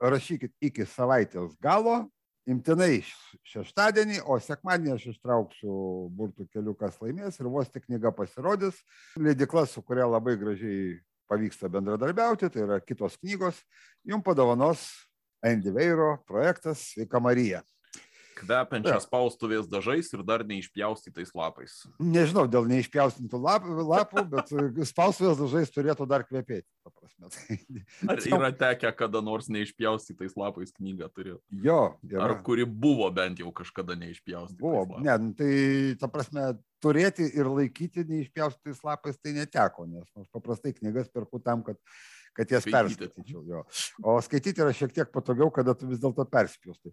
rašykit 0.00 0.54
iki 0.68 0.86
savaitės 0.88 1.56
galo, 1.62 2.04
imtinai 2.46 3.00
šeštadienį, 3.46 4.20
o 4.26 4.38
sekmadienį 4.42 4.94
aš 4.94 5.08
ištrauksiu 5.14 5.76
burtų 6.16 6.48
kelių, 6.54 6.76
kas 6.78 6.98
laimės 7.02 7.40
ir 7.40 7.50
vos 7.50 7.70
tik 7.72 7.88
knyga 7.88 8.14
pasirodys. 8.14 8.78
Leidikla, 9.18 9.66
su 9.66 9.82
kuria 9.82 10.06
labai 10.10 10.36
gražiai 10.40 10.96
pavyksta 11.30 11.70
bendradarbiauti, 11.72 12.50
tai 12.54 12.62
yra 12.62 12.78
kitos 12.82 13.18
knygos, 13.18 13.58
jums 14.06 14.26
padovanos 14.26 14.86
Andy 15.44 15.74
Veiro 15.74 16.16
projektas 16.26 16.92
Sveika 16.92 17.20
Marija 17.22 17.64
kvepiančias 18.36 19.06
spaustuvės 19.06 19.68
dažais 19.70 20.08
ir 20.14 20.22
dar 20.26 20.44
neišpjaustytais 20.46 21.32
lapais. 21.36 21.78
Nežinau, 22.02 22.46
dėl 22.50 22.68
neišpjaustytų 22.70 23.40
lap, 23.42 23.66
lapų, 23.66 24.24
bet 24.32 24.52
spaustuvės 24.90 25.40
dažais 25.40 25.72
turėtų 25.74 26.08
dar 26.10 26.26
kvepėti. 26.28 26.68
Ar 28.10 28.20
yra 28.20 28.50
tekę 28.54 28.92
kada 28.96 29.22
nors 29.24 29.48
neišpjaustytais 29.52 30.36
lapais 30.38 30.74
knygą 30.76 31.08
turėti? 31.14 31.42
Jo. 31.64 31.96
Yra. 32.06 32.26
Ar 32.28 32.36
kuri 32.46 32.66
buvo 32.68 33.08
bent 33.14 33.40
jau 33.42 33.52
kažkada 33.56 33.96
neišpjaustytais? 33.98 34.60
Buvo, 34.60 35.00
ne, 35.02 35.16
nu, 35.22 35.32
tai 35.38 35.52
ta 36.00 36.10
prasme, 36.12 36.52
turėti 36.84 37.26
ir 37.32 37.48
laikyti 37.48 38.04
neišpjaustytais 38.06 38.84
lapais 38.86 39.18
tai 39.18 39.34
neteko, 39.38 39.88
nes 39.90 40.06
aš 40.20 40.28
paprastai 40.34 40.76
knygas 40.76 41.10
perku 41.12 41.40
tam, 41.42 41.64
kad 41.66 41.80
kad 42.36 42.50
jas 42.52 42.66
perskaityčiau. 42.68 43.42
Jo. 43.48 43.62
O 44.04 44.18
skaityti 44.24 44.60
yra 44.60 44.74
šiek 44.76 44.92
tiek 44.92 45.12
patogiau, 45.12 45.48
kada 45.54 45.72
tu 45.78 45.88
vis 45.88 46.02
dėlto 46.02 46.26
perspjūstai. 46.28 46.92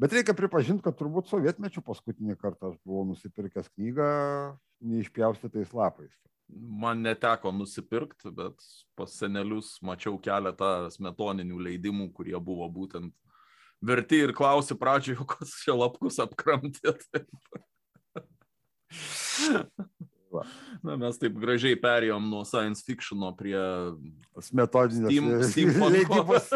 Bet 0.00 0.14
reikia 0.16 0.32
pripažinti, 0.32 0.80
kad 0.86 0.96
turbūt 0.96 1.28
sovietmečių 1.28 1.82
paskutinį 1.84 2.38
kartą 2.40 2.70
aš 2.70 2.78
buvau 2.88 3.02
nusipirkęs 3.10 3.66
knygą 3.74 4.06
neišpjaustytais 4.80 5.74
lapais. 5.76 6.14
Man 6.48 7.02
neteko 7.04 7.52
nusipirkti, 7.52 8.32
bet 8.34 8.64
pas 8.98 9.12
senelius 9.12 9.74
mačiau 9.84 10.16
keletą 10.22 10.88
smetoninių 10.94 11.60
leidimų, 11.68 12.08
kurie 12.16 12.38
buvo 12.40 12.70
būtent 12.72 13.12
verti 13.84 14.22
ir 14.24 14.32
klausi 14.36 14.78
pradžioje, 14.78 15.26
kas 15.34 15.52
čia 15.66 15.76
lapkus 15.76 16.16
apkramtė. 16.24 16.96
Na, 20.86 20.96
mes 21.00 21.18
taip 21.20 21.36
gražiai 21.40 21.76
perėjom 21.80 22.30
nuo 22.32 22.40
science 22.48 22.84
fictiono 22.86 23.32
prie 23.36 23.58
metodinės 24.56 25.12
leidybos 25.12 26.50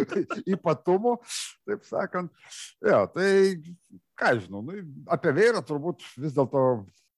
ypatumų, 0.56 1.16
taip 1.68 1.84
sakant. 1.88 2.32
Ja, 2.84 3.06
tai, 3.10 3.60
ką 4.20 4.34
žinau, 4.42 4.64
nu, 4.66 4.82
apie 5.08 5.32
vėrą 5.36 5.64
turbūt 5.64 6.04
vis 6.20 6.36
dėlto 6.36 6.64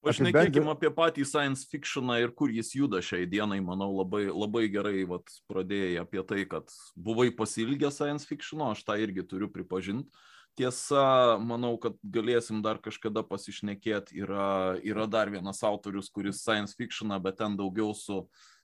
Pašnekėkime 0.03 0.67
apie 0.73 0.89
patį 0.91 1.23
science 1.23 1.63
fictioną 1.71 2.17
ir 2.19 2.33
kur 2.35 2.51
jis 2.51 2.73
juda 2.75 2.99
šiai 2.99 3.23
dienai, 3.29 3.61
manau, 3.63 3.87
labai, 4.01 4.25
labai 4.27 4.65
gerai 4.71 5.05
vat, 5.07 5.31
pradėjai 5.47 6.01
apie 6.01 6.23
tai, 6.27 6.41
kad 6.49 6.73
buvai 6.99 7.29
pasilgę 7.31 7.91
science 7.91 8.27
fictiono, 8.27 8.73
aš 8.73 8.83
tą 8.83 8.97
irgi 8.99 9.23
turiu 9.23 9.47
pripažinti. 9.51 10.11
Tiesa, 10.53 11.39
manau, 11.41 11.73
kad 11.81 11.95
galėsim 12.05 12.59
dar 12.61 12.77
kažkada 12.81 13.23
pasišnekėti. 13.25 14.19
Yra, 14.21 14.77
yra 14.85 15.07
dar 15.09 15.31
vienas 15.33 15.63
autorius, 15.65 16.11
kuris 16.13 16.43
science 16.43 16.77
fictioną, 16.77 17.17
bet 17.23 17.39
ten 17.41 17.55
daugiau 17.57 17.95
su 17.97 18.19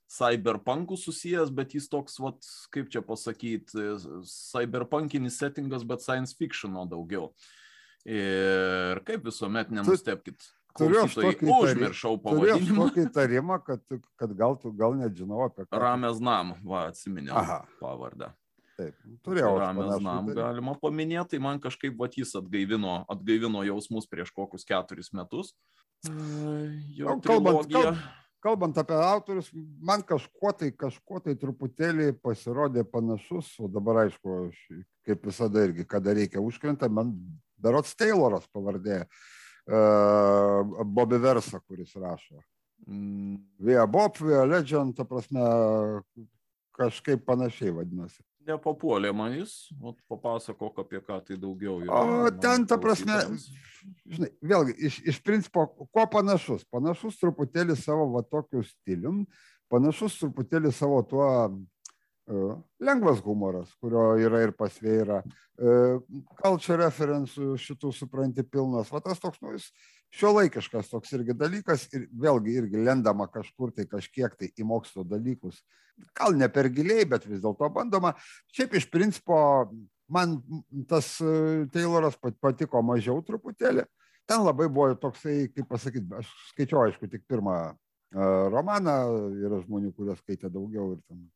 cyberpunku 0.09 0.97
susijęs, 0.97 1.49
bet 1.53 1.73
jis 1.77 1.89
toks, 1.89 2.19
vat, 2.21 2.45
kaip 2.73 2.91
čia 2.93 3.01
pasakyti, 3.05 3.89
cyberpunkinis 4.29 5.37
settingas, 5.41 5.85
bet 5.85 6.05
science 6.05 6.37
fictiono 6.37 6.85
daugiau. 6.89 7.31
Ir 8.05 9.01
kaip 9.05 9.25
visuomet 9.25 9.73
nenustepkit. 9.73 10.45
Turiu 10.79 11.01
aš 11.03 11.17
tokį 11.17 11.49
užmiršau 11.51 12.19
pavadinimą. 12.23 12.59
Turiu 12.59 12.83
tokį 12.85 13.05
įtarimą, 13.09 13.57
kad, 13.65 13.81
kad 14.21 14.35
gal 14.37 14.55
tu 14.61 14.71
gal 14.77 14.93
nežinau 14.97 15.41
apie 15.47 15.65
ką. 15.65 15.81
Ramės 15.81 16.21
nam, 16.23 16.53
va, 16.61 16.85
atsiminiau 16.93 17.41
pavardę. 17.81 18.29
Taip, 18.79 18.95
turėjau. 19.25 19.51
Ramės 19.59 19.99
nam 20.03 20.29
galima 20.35 20.73
paminėti, 20.79 21.33
tai 21.33 21.41
man 21.43 21.59
kažkaip 21.63 21.97
vat 21.99 22.15
jis 22.15 22.31
atgaivino, 22.39 23.01
atgaivino 23.11 23.63
jausmus 23.67 24.07
prieš 24.07 24.31
kokius 24.35 24.63
keturis 24.67 25.11
metus. 25.15 25.51
Jo, 26.95 27.17
kalbant, 27.25 27.67
kalbant, 27.67 28.05
kalbant 28.45 28.79
apie 28.79 28.99
autorius, 29.03 29.49
man 29.83 30.05
kažkuo 30.07 30.53
tai, 30.55 30.69
kažkuo 30.71 31.19
tai 31.25 31.35
truputėlį 31.41 32.13
pasirodė 32.23 32.85
panašus, 32.87 33.51
o 33.59 33.67
dabar 33.71 34.05
aišku, 34.05 34.37
aš, 34.47 34.63
kaip 35.07 35.27
visada 35.27 35.65
irgi, 35.67 35.83
kada 35.89 36.15
reikia 36.15 36.43
užkrenta, 36.43 36.87
man 36.87 37.11
Berots 37.59 37.97
Tayloras 37.99 38.47
pavardė, 38.55 39.01
uh, 39.67 40.79
Bobby 40.87 41.19
Versa, 41.19 41.59
kuris 41.67 41.91
rašo. 41.99 42.39
Mm. 42.87 43.35
Via 43.59 43.83
Bob, 43.91 44.15
Via 44.23 44.45
Legend, 44.47 44.95
ta 44.95 45.03
prasme, 45.03 45.43
kažkaip 46.79 47.27
panašiai 47.27 47.75
vadinasi 47.75 48.23
nepapuolė 48.47 49.11
man 49.15 49.35
jis, 49.37 49.53
papasakok 50.09 50.83
apie 50.83 51.01
ką 51.05 51.19
tai 51.25 51.37
daugiau. 51.39 51.79
Yra, 51.83 51.99
o 52.27 52.31
ten, 52.41 52.65
ta 52.69 52.79
prasme, 52.81 53.17
žinai, 54.07 54.31
vėlgi, 54.51 54.75
iš, 54.89 54.99
iš 55.13 55.19
principo, 55.25 55.67
kuo 55.89 56.05
panašus? 56.11 56.65
Panašus 56.71 57.19
truputėlį 57.21 57.77
savo 57.79 58.09
va 58.15 58.23
tokiu 58.25 58.63
stilium, 58.65 59.23
panašus 59.71 60.19
truputėlį 60.21 60.71
savo 60.75 61.01
tuo 61.09 61.27
uh, 61.29 62.55
lengvas 62.83 63.21
humoras, 63.25 63.71
kurio 63.83 64.11
yra 64.23 64.43
ir 64.47 64.55
pasvėra, 64.57 65.21
uh, 65.25 66.01
culture 66.41 66.79
referencų 66.83 67.53
šitų 67.59 67.93
supranti 67.95 68.45
pilnas, 68.47 68.91
va 68.93 69.03
tas 69.05 69.21
toks, 69.21 69.41
nu, 69.43 69.55
jis 69.57 69.69
šio 69.69 69.98
laikiškas 70.17 70.89
toks 70.89 71.13
irgi 71.13 71.35
dalykas 71.37 71.85
ir 71.93 72.07
vėlgi 72.09 72.55
irgi 72.63 72.81
lendama 72.85 73.27
kažkur 73.29 73.71
tai 73.71 73.85
kažkiek 73.85 74.35
tai 74.35 74.49
į 74.57 74.65
mokslo 74.65 75.03
dalykus. 75.03 75.61
Gal 76.15 76.35
ne 76.35 76.47
per 76.49 76.69
giliai, 76.69 77.05
bet 77.05 77.27
vis 77.27 77.41
dėlto 77.43 77.69
bandoma. 77.69 78.15
Šiaip 78.55 78.73
iš 78.79 78.89
principo 78.89 79.69
man 80.09 80.39
tas 80.87 81.19
e, 81.21 81.65
Tayloras 81.73 82.17
patiko 82.41 82.81
mažiau 82.81 83.21
truputėlį. 83.21 83.85
Ten 84.29 84.45
labai 84.45 84.69
buvo 84.69 84.93
toksai, 84.95 85.49
kaip 85.53 85.67
pasakyti, 85.69 86.09
aš 86.15 86.29
skaičiau 86.51 86.85
aišku 86.85 87.09
tik 87.09 87.25
pirmą 87.29 87.57
e, 87.69 87.75
romaną, 88.53 88.95
yra 89.37 89.61
žmonių, 89.65 89.93
kurie 89.97 90.15
skaitė 90.17 90.49
daugiau 90.53 90.95
ir, 90.95 91.03
ten, 91.05 91.27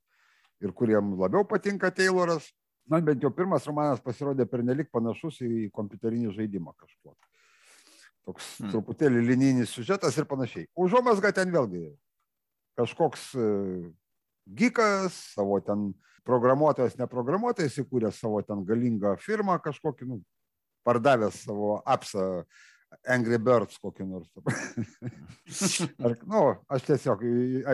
ir 0.63 0.73
kuriem 0.73 1.13
labiau 1.19 1.45
patinka 1.45 1.91
Tayloras. 1.91 2.49
Man 2.89 3.05
bent 3.05 3.21
jau 3.23 3.31
pirmas 3.31 3.67
romanas 3.69 4.01
pasirodė 4.03 4.47
pernelik 4.49 4.89
panašus 4.91 5.39
į 5.45 5.69
kompiuterinį 5.75 6.33
žaidimą 6.35 6.73
kažkuo 6.75 7.13
toks 8.27 8.55
hmm. 8.61 8.71
truputėlį 8.73 9.23
linijinis 9.27 9.73
siužetas 9.75 10.17
ir 10.17 10.27
panašiai. 10.29 10.67
Užuomasga 10.79 11.33
ten 11.35 11.51
vėlgi 11.53 11.85
kažkoks 12.79 13.31
e, 13.37 13.47
gikas, 14.59 15.17
savo 15.35 15.59
ten 15.63 15.91
programuotojas, 16.27 16.97
neprogramuotojas, 16.99 17.77
įkūrė 17.83 18.11
savo 18.15 18.41
ten 18.47 18.63
galingą 18.67 19.15
firmą 19.21 19.59
kažkokį, 19.63 20.07
nu, 20.09 20.21
pardavęs 20.87 21.43
savo 21.45 21.75
apsą 21.85 22.45
Angry 23.09 23.39
Birds 23.41 23.79
kokį 23.81 24.05
nors. 24.05 24.29
ar, 26.05 26.15
nu, 26.29 26.41
aš 26.71 26.85
tiesiog, 26.87 27.23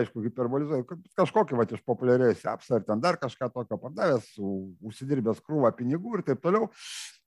aišku, 0.00 0.22
hiperbolizuoju, 0.24 0.86
kažkokį 1.18 1.58
va 1.58 1.66
iš 1.68 1.82
populiarėjus 1.86 2.46
apsą 2.50 2.78
ar 2.78 2.86
ten 2.86 3.02
dar 3.04 3.18
kažką 3.20 3.50
tokio 3.52 3.78
pardavęs, 3.82 4.32
užsidirbęs 4.40 5.42
krūvą 5.44 5.72
pinigų 5.76 6.18
ir 6.18 6.24
taip 6.30 6.40
toliau. 6.44 6.70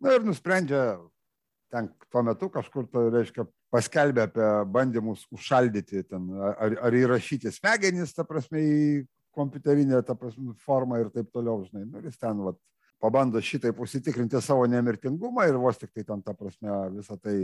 Na 0.04 0.18
ir 0.18 0.26
nusprendžia 0.26 0.98
ten 1.74 1.90
tuo 2.12 2.22
metu 2.26 2.50
kažkur, 2.54 2.86
tai 2.92 3.08
reiškia, 3.14 3.48
paskelbė 3.74 4.28
apie 4.28 4.50
bandymus 4.74 5.26
užšaldyti 5.34 6.04
ten, 6.06 6.30
ar, 6.38 6.78
ar 6.90 6.98
įrašyti 6.98 7.52
smegenys, 7.54 8.14
ta 8.14 8.26
prasme, 8.30 8.62
į 8.62 8.84
kompiuterinę 9.34 10.04
ta 10.06 10.16
prasme, 10.18 10.54
formą 10.62 11.02
ir 11.02 11.10
taip 11.14 11.32
toliau, 11.34 11.64
žinai. 11.66 11.88
Nu, 11.88 12.00
ir 12.00 12.12
jis 12.12 12.22
ten, 12.22 12.44
vat, 12.46 12.60
pabando 13.02 13.42
šitaip 13.42 13.82
užsitikrinti 13.84 14.42
savo 14.42 14.68
nemirtingumą 14.70 15.48
ir 15.50 15.58
vos 15.60 15.82
tik 15.82 15.92
tai 15.96 16.06
ten, 16.08 16.22
ta 16.22 16.36
prasme, 16.38 16.78
visą 17.00 17.18
tai 17.18 17.38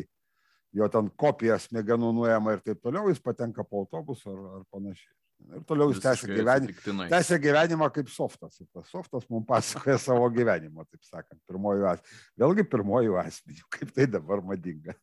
jo 0.78 0.88
ten 0.94 1.10
kopija 1.18 1.58
smegenų 1.60 2.14
nuėjama 2.20 2.54
ir 2.56 2.62
taip 2.66 2.84
toliau, 2.86 3.10
jis 3.10 3.22
patenka 3.24 3.66
po 3.66 3.84
autobusu 3.84 4.30
ar, 4.36 4.46
ar 4.60 4.68
panašiai. 4.70 5.19
Ir 5.50 5.64
toliau 5.66 5.94
jis 5.94 6.02
tęsia 6.04 6.28
gyvenimą, 6.30 7.08
tęsia 7.10 7.38
gyvenimą 7.42 7.88
kaip 7.96 8.10
softas. 8.14 8.60
Ir 8.62 8.68
tas 8.76 8.90
softas 8.92 9.26
mums 9.32 9.48
pasakoja 9.50 9.98
savo 10.02 10.28
gyvenimą, 10.34 10.86
taip 10.86 11.08
sakant, 11.08 11.40
pirmojų 11.50 11.88
asmenį. 11.94 12.20
Vėlgi 12.44 12.66
pirmojų 12.74 13.18
asmenį, 13.24 13.64
kaip 13.74 13.94
tai 13.96 14.06
dabar 14.12 14.44
madinga. 14.46 14.96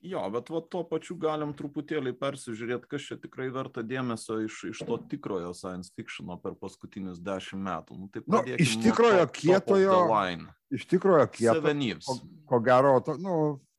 Jo, 0.00 0.20
bet 0.30 0.50
va 0.54 0.60
tuo 0.62 0.84
pačiu 0.86 1.16
galim 1.18 1.50
truputėlį 1.58 2.12
persižiūrėti, 2.20 2.86
kas 2.86 3.06
čia 3.08 3.16
tikrai 3.18 3.48
verta 3.50 3.82
dėmesio 3.82 4.36
iš, 4.44 4.60
iš 4.70 4.82
to 4.86 4.98
tikrojo 5.10 5.50
science 5.58 5.90
fictiono 5.90 6.36
per 6.38 6.54
paskutinius 6.60 7.18
dešimt 7.18 7.64
metų. 7.66 7.96
Nu, 7.98 8.10
tai 8.14 8.22
nu, 8.22 8.42
iš 8.62 8.76
tikrojo 8.84 9.24
top, 9.24 9.32
kietojo. 9.40 9.96
Iš 10.70 10.84
tikrojo 10.86 11.24
kietojo. 11.34 11.96
Ko, 12.06 12.14
ko 12.46 12.60
gero, 12.62 12.92
to, 13.02 13.16
nu, 13.18 13.38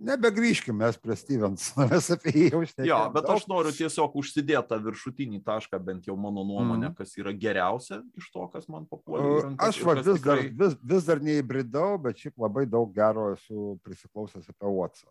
nebegrįžkime 0.10 0.84
mes 0.84 1.00
prie 1.00 1.16
Stevens, 1.22 1.70
mes 1.80 2.10
apie 2.12 2.34
jį 2.36 2.50
jau 2.50 2.62
šnekėjome. 2.66 2.90
Jo, 2.90 2.98
bet 3.16 3.30
daug. 3.30 3.38
aš 3.38 3.46
noriu 3.54 3.72
tiesiog 3.78 4.18
užsidėti 4.20 4.66
tą 4.74 4.82
viršutinį 4.90 5.40
tašką, 5.48 5.80
bent 5.88 6.10
jau 6.10 6.18
mano 6.20 6.44
nuomonė, 6.44 6.90
mm. 6.90 6.98
kas 7.00 7.16
yra 7.22 7.32
geriausia 7.32 8.02
iš 8.20 8.28
to, 8.34 8.44
kas 8.52 8.68
man 8.68 8.90
papuolė. 8.92 9.54
Aš 9.56 9.80
va, 9.88 9.96
vis, 10.02 10.20
tikrai... 10.20 10.50
dar, 10.52 10.66
vis, 10.66 10.76
vis 10.92 11.08
dar 11.08 11.24
neįbridau, 11.24 11.94
bet 12.04 12.20
šiaip 12.26 12.44
labai 12.44 12.68
daug 12.68 12.92
gero 12.92 13.30
esu 13.38 13.78
prisiklausęs 13.88 14.52
apie 14.52 14.76
Watsą. 14.76 15.08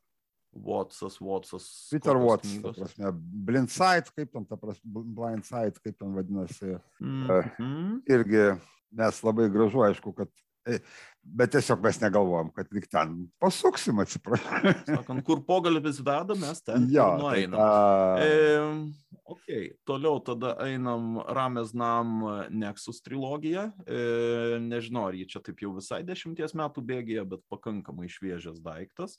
Watsas, 0.65 1.21
Watsas. 1.21 1.69
Peter 1.91 2.17
prasme, 2.17 3.13
Blindside, 3.49 4.11
kaip 4.15 4.33
ten, 4.33 4.45
ta 4.49 4.59
prasme, 4.61 5.05
Blindside, 5.19 5.79
kaip 5.83 5.99
ten 5.99 6.15
vadinasi. 6.15 6.77
Mm 7.01 7.27
-hmm. 7.27 8.03
Irgi 8.09 8.59
mes 8.91 9.23
labai 9.23 9.49
gražu, 9.53 9.83
aišku, 9.85 10.13
kad, 10.17 10.31
e, 10.67 10.79
bet 11.23 11.53
tiesiog 11.53 11.83
mes 11.85 12.01
negalvojam, 12.01 12.51
kad 12.55 12.71
lik 12.73 12.89
ten 12.91 13.29
pasuksim, 13.41 13.99
atsiprašau. 13.99 14.73
Sakant, 14.87 15.25
kur 15.27 15.43
pogalbis 15.47 16.01
veda, 16.01 16.35
mes 16.35 16.63
ten 16.65 16.89
ja, 16.93 17.11
nueinam. 17.21 17.59
Tai 17.59 17.61
ta... 17.61 18.25
e, 18.25 19.11
ok, 19.25 19.47
toliau 19.89 20.21
tada 20.25 20.55
einam 20.65 21.19
Ramės 21.21 21.75
Nam 21.75 22.23
Nexus 22.51 23.03
trilogija. 23.05 23.71
E, 23.87 24.59
nežinau, 24.65 25.09
ar 25.09 25.19
jie 25.19 25.29
čia 25.29 25.45
taip 25.45 25.61
jau 25.65 25.75
visai 25.77 26.03
dešimties 26.07 26.57
metų 26.59 26.85
bėgėje, 26.93 27.27
bet 27.35 27.45
pakankamai 27.53 28.09
šviežias 28.13 28.63
daiktas. 28.65 29.19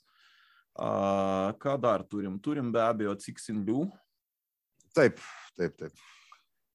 A, 0.78 1.52
ką 1.60 1.76
dar 1.80 2.04
turim? 2.06 2.38
Turim 2.42 2.70
be 2.72 2.82
abejo 2.84 3.16
Ciksinlių. 3.18 3.84
Taip, 4.96 5.20
taip, 5.58 5.76
taip. 5.78 6.06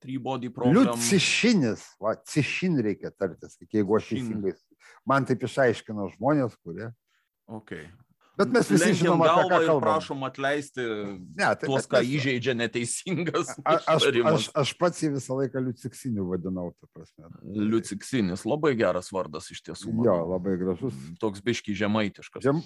Tribody 0.03 0.51
problem. 0.53 0.85
Liucišinis, 0.85 1.83
va, 2.01 2.13
cišin 2.29 2.77
reikia 2.83 3.09
tartis, 3.15 3.57
jeigu 3.71 3.95
aš 3.97 4.11
teisingai. 4.11 4.53
Man 5.07 5.25
taip 5.25 5.43
išaiškino 5.47 6.09
žmonės, 6.13 6.57
kurie. 6.61 6.91
Okay. 7.45 7.87
Bet 8.35 8.51
mes 8.51 8.67
visi 8.67 8.83
Lenkiam 8.83 8.99
žinom, 8.99 9.21
apie 9.23 9.43
ką 9.45 9.59
kalbame. 9.63 9.83
Prašom 9.85 10.25
atleisti 10.27 10.85
ne, 10.85 11.45
tai, 11.45 11.67
tuos, 11.69 11.87
ką 11.91 12.01
mes... 12.01 12.11
įžeidžia 12.17 12.55
neteisingas. 12.59 13.53
A, 13.63 13.77
aš, 13.95 14.07
aš, 14.31 14.47
aš 14.63 14.73
pats 14.79 15.03
jį 15.03 15.11
visą 15.15 15.37
laiką 15.39 15.63
liuciksiniu 15.63 16.27
vadinau, 16.31 16.69
ta 16.75 16.89
prasme. 16.91 17.31
Liuciksinis, 17.55 18.43
labai 18.49 18.73
geras 18.79 19.11
vardas 19.15 19.47
iš 19.55 19.63
tiesų. 19.69 19.93
Man. 19.93 20.09
Jo, 20.09 20.17
labai 20.33 20.57
gražus. 20.59 20.99
Toks 21.21 21.43
biški 21.45 21.77
žemaitiškas. 21.79 22.43
Žem, 22.43 22.59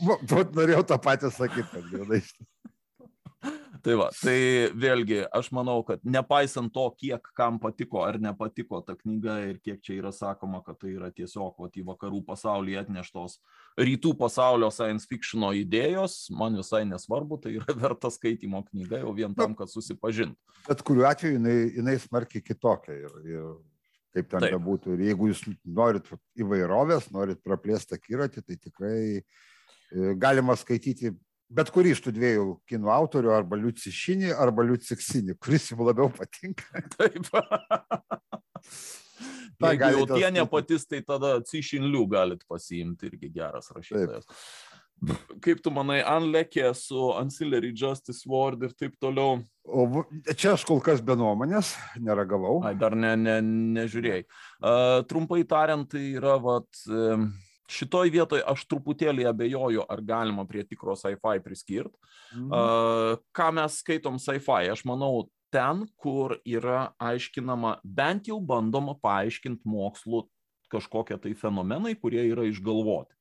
norėjau 0.57 0.83
tą 0.89 0.97
patį 1.05 1.33
sakyti, 1.37 1.69
kad 1.73 1.93
gerai. 1.93 2.23
Tai 3.83 3.95
va, 3.95 4.09
tai 4.11 4.35
vėlgi 4.75 5.21
aš 5.35 5.49
manau, 5.55 5.79
kad 5.87 6.01
nepaisant 6.03 6.71
to, 6.75 6.83
kiek 6.99 7.29
kam 7.37 7.59
patiko 7.63 8.01
ar 8.03 8.17
nepatiko 8.19 8.81
ta 8.83 8.95
knyga 8.97 9.37
ir 9.47 9.61
kiek 9.63 9.79
čia 9.85 9.95
yra 10.01 10.11
sakoma, 10.15 10.59
kad 10.65 10.79
tai 10.81 10.91
yra 10.97 11.11
tiesiog 11.15 11.61
va, 11.61 11.69
į 11.71 11.85
vakarų 11.87 12.19
pasaulį 12.27 12.75
atneštos 12.81 13.37
rytų 13.79 14.13
pasaulio 14.19 14.67
science 14.73 15.07
fictiono 15.07 15.51
idėjos, 15.55 16.25
man 16.35 16.57
visai 16.59 16.83
nesvarbu, 16.89 17.39
tai 17.43 17.55
yra 17.59 17.75
verta 17.85 18.11
skaitimo 18.11 18.65
knyga 18.67 18.99
jau 19.03 19.13
vien 19.15 19.35
tam, 19.37 19.55
kad 19.55 19.71
susipažintų. 19.71 20.35
Bet 20.67 20.83
kuriuo 20.87 21.07
atveju 21.09 21.37
jinai, 21.37 21.57
jinai 21.77 21.95
smarkiai 22.03 22.43
kitokia 22.43 22.97
ir, 23.05 23.15
ir 23.29 23.47
kaip 24.15 24.29
ten 24.33 24.49
bebūtų. 24.57 24.97
Ir 24.97 25.05
jeigu 25.11 25.31
jūs 25.31 25.45
norit 25.63 26.11
įvairovės, 26.39 27.09
norit 27.15 27.41
praplėsti 27.45 27.95
akiratį, 27.95 28.43
tai 28.43 28.59
tikrai 28.59 28.99
e, 29.19 29.23
galima 30.19 30.57
skaityti 30.59 31.13
bet 31.49 31.71
kurį 31.73 31.95
iš 31.95 32.03
tų 32.05 32.13
dviejų 32.15 32.47
kinų 32.69 32.91
autorių, 32.93 33.33
arba 33.35 33.59
Liucišinį, 33.59 34.33
arba 34.37 34.65
Liuciksinį, 34.69 35.37
kuris 35.41 35.71
jums 35.71 35.87
labiau 35.89 36.11
patinka. 36.13 36.83
Taip. 36.95 37.29
Na, 39.59 39.73
Jeigu 39.73 39.91
jau 39.91 40.05
tie 40.13 40.29
nepatistai, 40.31 41.01
tada 41.03 41.37
Cišinlių 41.43 42.05
galit 42.11 42.45
pasiimti 42.47 43.09
irgi 43.09 43.31
geras 43.33 43.71
rašytojas. 43.75 44.27
Taip. 44.29 44.79
Kaip 45.39 45.61
tu 45.63 45.71
manai, 45.71 46.01
Anlekė 46.03 46.73
su 46.75 47.09
Ancillary 47.15 47.71
Justice 47.71 48.27
Ward 48.27 48.65
ir 48.67 48.73
taip 48.75 48.97
toliau? 48.99 49.37
O 49.63 50.03
čia 50.33 50.57
aš 50.57 50.65
kol 50.67 50.81
kas 50.83 50.99
be 51.05 51.15
nuomonės, 51.15 51.71
neragavau. 52.03 52.57
Ai, 52.67 52.73
dar 52.79 52.97
ne, 52.99 53.13
ne, 53.15 53.37
nežiūrėjai. 53.77 54.25
Uh, 54.59 54.99
trumpai 55.07 55.45
tariant, 55.47 55.87
tai 55.87 56.03
yra, 56.17 56.35
vat, 56.43 56.67
uh, 56.91 57.23
Šitoj 57.69 58.09
vietoj 58.09 58.41
aš 58.49 58.63
truputėlį 58.69 59.27
abejoju, 59.29 59.83
ar 59.85 60.01
galima 60.01 60.45
prie 60.49 60.63
tikro 60.65 60.95
sci-fi 60.97 61.37
priskirti. 61.43 61.93
Mhm. 62.33 62.49
Uh, 62.49 63.19
ką 63.35 63.51
mes 63.59 63.77
skaitom 63.83 64.17
sci-fi? 64.21 64.71
Aš 64.73 64.85
manau, 64.89 65.29
ten, 65.53 65.85
kur 66.01 66.39
yra 66.45 66.91
aiškinama, 67.01 67.79
bent 67.83 68.29
jau 68.29 68.39
bandoma 68.41 68.97
paaiškinti 68.97 69.69
mokslu 69.69 70.25
kažkokie 70.69 71.17
tai 71.21 71.33
fenomenai, 71.37 71.95
kurie 71.97 72.21
yra 72.29 72.45
išgalvoti. 72.49 73.15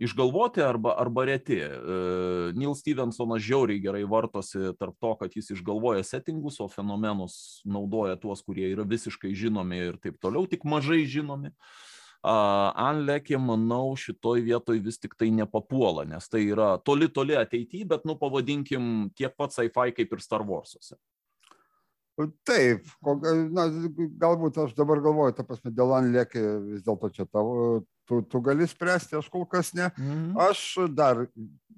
Išgalvoti 0.00 0.62
arba, 0.64 0.94
arba 0.96 1.26
reti. 1.28 1.58
Uh, 1.60 2.50
Neil 2.56 2.74
Stevensonas 2.74 3.44
žiauriai 3.44 3.82
gerai 3.82 4.02
vartosi 4.08 4.72
tarp 4.80 4.96
to, 4.98 5.12
kad 5.20 5.36
jis 5.36 5.52
išgalvoja 5.54 6.02
settingus, 6.06 6.58
o 6.58 6.66
fenomenus 6.72 7.60
naudoja 7.68 8.18
tuos, 8.18 8.42
kurie 8.42 8.70
yra 8.72 8.86
visiškai 8.88 9.30
žinomi 9.36 9.82
ir 9.90 10.00
taip 10.02 10.18
toliau, 10.22 10.48
tik 10.50 10.66
mažai 10.66 11.04
žinomi. 11.04 11.52
Uh, 11.52 11.89
Anlekė, 12.20 13.38
manau, 13.40 13.94
šitoj 13.96 14.42
vietoj 14.44 14.80
vis 14.84 14.98
tik 15.00 15.14
tai 15.16 15.30
nepapuola, 15.32 16.04
nes 16.04 16.28
tai 16.28 16.42
yra 16.52 16.74
toli 16.84 17.08
toli 17.08 17.36
ateityje, 17.36 17.86
bet, 17.88 18.04
nu, 18.04 18.16
pavadinkim, 18.20 19.08
tiek 19.16 19.32
pat 19.36 19.54
sci-fi 19.54 19.94
kaip 19.96 20.12
ir 20.12 20.20
Star 20.20 20.44
Warsuose. 20.44 20.98
Taip, 22.44 22.84
na, 23.56 23.64
galbūt 24.20 24.58
aš 24.60 24.74
dabar 24.76 25.00
galvoju, 25.00 25.32
ta 25.38 25.46
prasme, 25.48 25.72
dėl 25.72 25.94
Anlekė 25.96 26.42
vis 26.66 26.84
dėlto 26.84 27.08
čia 27.14 27.24
tavo, 27.24 27.86
tu, 28.04 28.20
tu 28.28 28.42
gali 28.44 28.68
spręsti, 28.68 29.16
aš 29.16 29.30
kol 29.32 29.48
kas 29.48 29.72
ne. 29.72 29.88
Mhm. 29.96 30.36
Aš 30.50 30.66
dar 30.92 31.24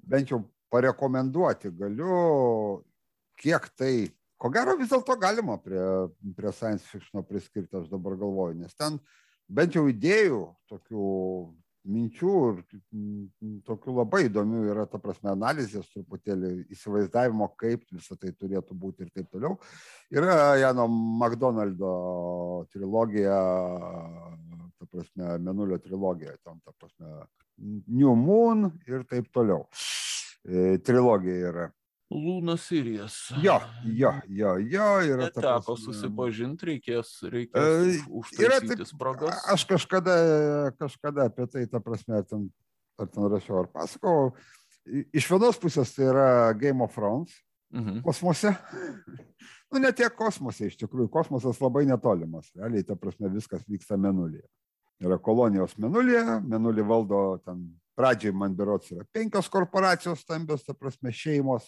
bent 0.03 0.35
jau 0.35 0.43
parekomenduoti 0.73 1.71
galiu, 1.71 2.83
kiek 3.39 3.71
tai, 3.79 4.11
ko 4.35 4.51
gero 4.51 4.75
vis 4.75 4.91
dėlto 4.91 5.15
galima 5.21 5.55
prie, 5.55 5.87
prie 6.35 6.51
science 6.51 6.83
fiction 6.91 7.23
priskirti, 7.23 7.77
aš 7.79 7.87
dabar 7.87 8.19
galvoju, 8.19 8.59
nes 8.59 8.75
ten 8.75 8.99
uh, 8.99 9.22
bent 9.47 9.75
jau 9.75 9.87
idėjų, 9.89 10.45
tokių 10.71 11.09
minčių 11.83 12.33
ir 12.47 12.59
tokių 13.67 13.95
labai 13.97 14.23
įdomių 14.29 14.61
yra, 14.71 14.85
ta 14.87 14.99
prasme, 15.03 15.33
analizės 15.33 15.89
truputėlį 15.91 16.53
įsivaizdavimo, 16.71 17.49
kaip 17.59 17.83
visą 17.91 18.15
tai 18.19 18.31
turėtų 18.31 18.77
būti 18.79 19.03
ir 19.03 19.11
taip 19.11 19.27
toliau. 19.33 19.57
Yra 20.13 20.55
Jano 20.61 20.87
McDonaldo 20.87 21.93
trilogija, 22.71 23.37
ta 24.79 24.87
prasme, 24.87 25.37
Menulio 25.43 25.79
trilogija, 25.83 26.37
tam, 26.43 26.61
ta 26.63 26.71
prasme, 26.79 27.27
New 27.59 28.15
Moon 28.15 28.69
ir 28.87 29.03
taip 29.09 29.27
toliau. 29.35 29.67
E, 30.43 30.77
trilogija 30.83 31.51
yra. 31.51 31.69
Lūna 32.13 32.55
Sirijas. 32.61 33.15
Jo, 33.41 33.57
jo, 33.83 34.11
jo, 34.29 34.53
jo. 34.61 34.89
Yra 35.09 35.29
Teko 35.33 35.75
susipažinti, 35.79 36.67
reikės, 36.69 37.13
reikės 37.25 38.03
uh, 38.03 38.11
užtaisyti 38.21 38.87
spragas. 38.87 39.41
Aš 39.53 39.65
kažkada, 39.69 40.15
kažkada 40.77 41.27
apie 41.31 41.47
tai, 41.49 41.65
ta 41.71 41.81
prasme, 41.83 42.21
ten, 42.29 42.47
ar 43.01 43.09
ten 43.09 43.29
rašiau, 43.33 43.63
ar 43.63 43.71
pasakau. 43.73 44.31
Iš 44.85 45.29
vienos 45.31 45.59
pusės 45.61 45.93
tai 45.95 46.09
yra 46.11 46.27
Game 46.59 46.83
of 46.85 46.93
Thrones 46.95 47.33
mhm. 47.73 48.01
kosmose. 48.05 48.53
nu, 49.73 49.81
ne 49.81 49.93
tiek 49.95 50.13
kosmose, 50.17 50.69
iš 50.69 50.77
tikrųjų, 50.83 51.09
kosmosas 51.13 51.61
labai 51.63 51.87
netolimas. 51.89 52.51
Realiai, 52.57 52.85
ta 52.87 52.99
prasme, 52.99 53.31
viskas 53.33 53.65
vyksta 53.69 53.97
menulyje. 53.97 54.45
Yra 55.03 55.17
kolonijos 55.19 55.73
menulyje, 55.81 56.41
menulį 56.45 56.85
valdo 56.87 57.23
ten 57.43 57.65
pradžiai 57.97 58.33
man 58.35 58.53
berots 58.57 58.91
yra 58.93 59.05
penkios 59.13 59.49
korporacijos 59.51 60.23
stambios, 60.23 60.63
ta 60.65 60.73
prasme, 60.77 61.11
šeimos, 61.13 61.67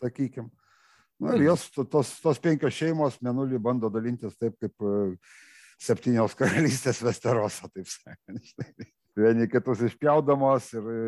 sakykim. 0.00 0.50
Na 1.20 1.34
ir 1.34 1.42
mhm. 1.42 1.46
jos, 1.50 1.66
tos, 1.92 2.14
tos 2.24 2.40
penkios 2.40 2.74
šeimos 2.74 3.18
menulį 3.20 3.60
bando 3.60 3.90
dalintis 3.92 4.38
taip, 4.40 4.56
kaip 4.60 4.86
e, 4.88 4.94
septynios 5.80 6.36
karalystės 6.38 7.02
Vesterosą, 7.06 7.68
taip 7.74 7.88
sakant. 7.92 8.88
Vieni 9.20 9.44
kitus 9.50 9.82
išpjaudamos 9.84 10.70
ir 10.78 10.88
e, 10.88 11.00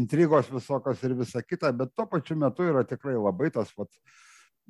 intrigos 0.00 0.48
visokios 0.48 1.02
ir 1.04 1.16
visa 1.18 1.42
kita, 1.44 1.72
bet 1.76 1.92
tuo 1.92 2.06
pačiu 2.08 2.38
metu 2.40 2.64
yra 2.64 2.84
tikrai 2.88 3.18
labai 3.18 3.50
tas 3.52 3.74
vat, 3.76 3.92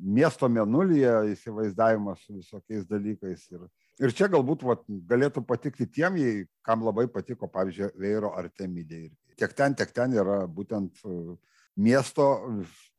miesto 0.02 0.48
menulyje 0.50 1.12
įsivaizdavimas 1.36 2.24
su 2.24 2.40
visokiais 2.40 2.88
dalykais. 2.90 3.46
Ir, 3.54 3.64
ir 4.02 4.16
čia 4.18 4.26
galbūt 4.32 4.64
vat, 4.66 4.82
galėtų 4.88 5.44
patikti 5.46 5.86
tiem, 5.86 6.18
jei, 6.18 6.44
kam 6.66 6.82
labai 6.82 7.06
patiko, 7.12 7.46
pavyzdžiui, 7.52 7.92
Veiro 8.02 8.32
Artemidė. 8.34 9.04
Tiek 9.38 9.54
ten, 9.54 9.76
tiek 9.78 9.94
ten 9.94 10.16
yra 10.16 10.42
būtent 10.50 11.04
uh, 11.06 11.36
miesto 11.76 12.26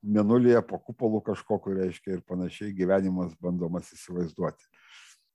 menulyje 0.04 0.62
po 0.68 0.80
kupolų 0.84 1.22
kažkokiu 1.30 1.78
reiškia 1.78 2.18
ir 2.18 2.24
panašiai 2.28 2.76
gyvenimas 2.76 3.36
bandomas 3.42 3.92
įsivaizduoti. 3.96 4.66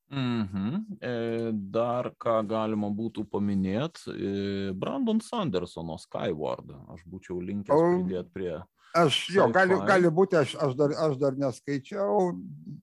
Mhm. 0.08 0.76
E, 1.04 1.12
dar 1.52 2.10
ką 2.16 2.40
galima 2.48 2.88
būtų 2.88 3.26
paminėti, 3.28 4.12
e, 4.12 4.72
Brandon 4.72 5.20
Sandersono 5.20 5.98
Skyward. 6.00 6.72
Aš 6.94 7.04
būčiau 7.04 7.42
linkęs 7.44 7.82
pridėti 7.84 8.32
prie 8.32 8.54
Aš 8.96 9.16
jo, 9.34 9.44
gali, 9.52 9.76
gali 9.84 10.08
būti, 10.12 10.36
aš, 10.40 10.54
aš, 10.64 10.72
dar, 10.78 10.92
aš 10.96 11.16
dar 11.20 11.34
neskaičiau. 11.36 12.30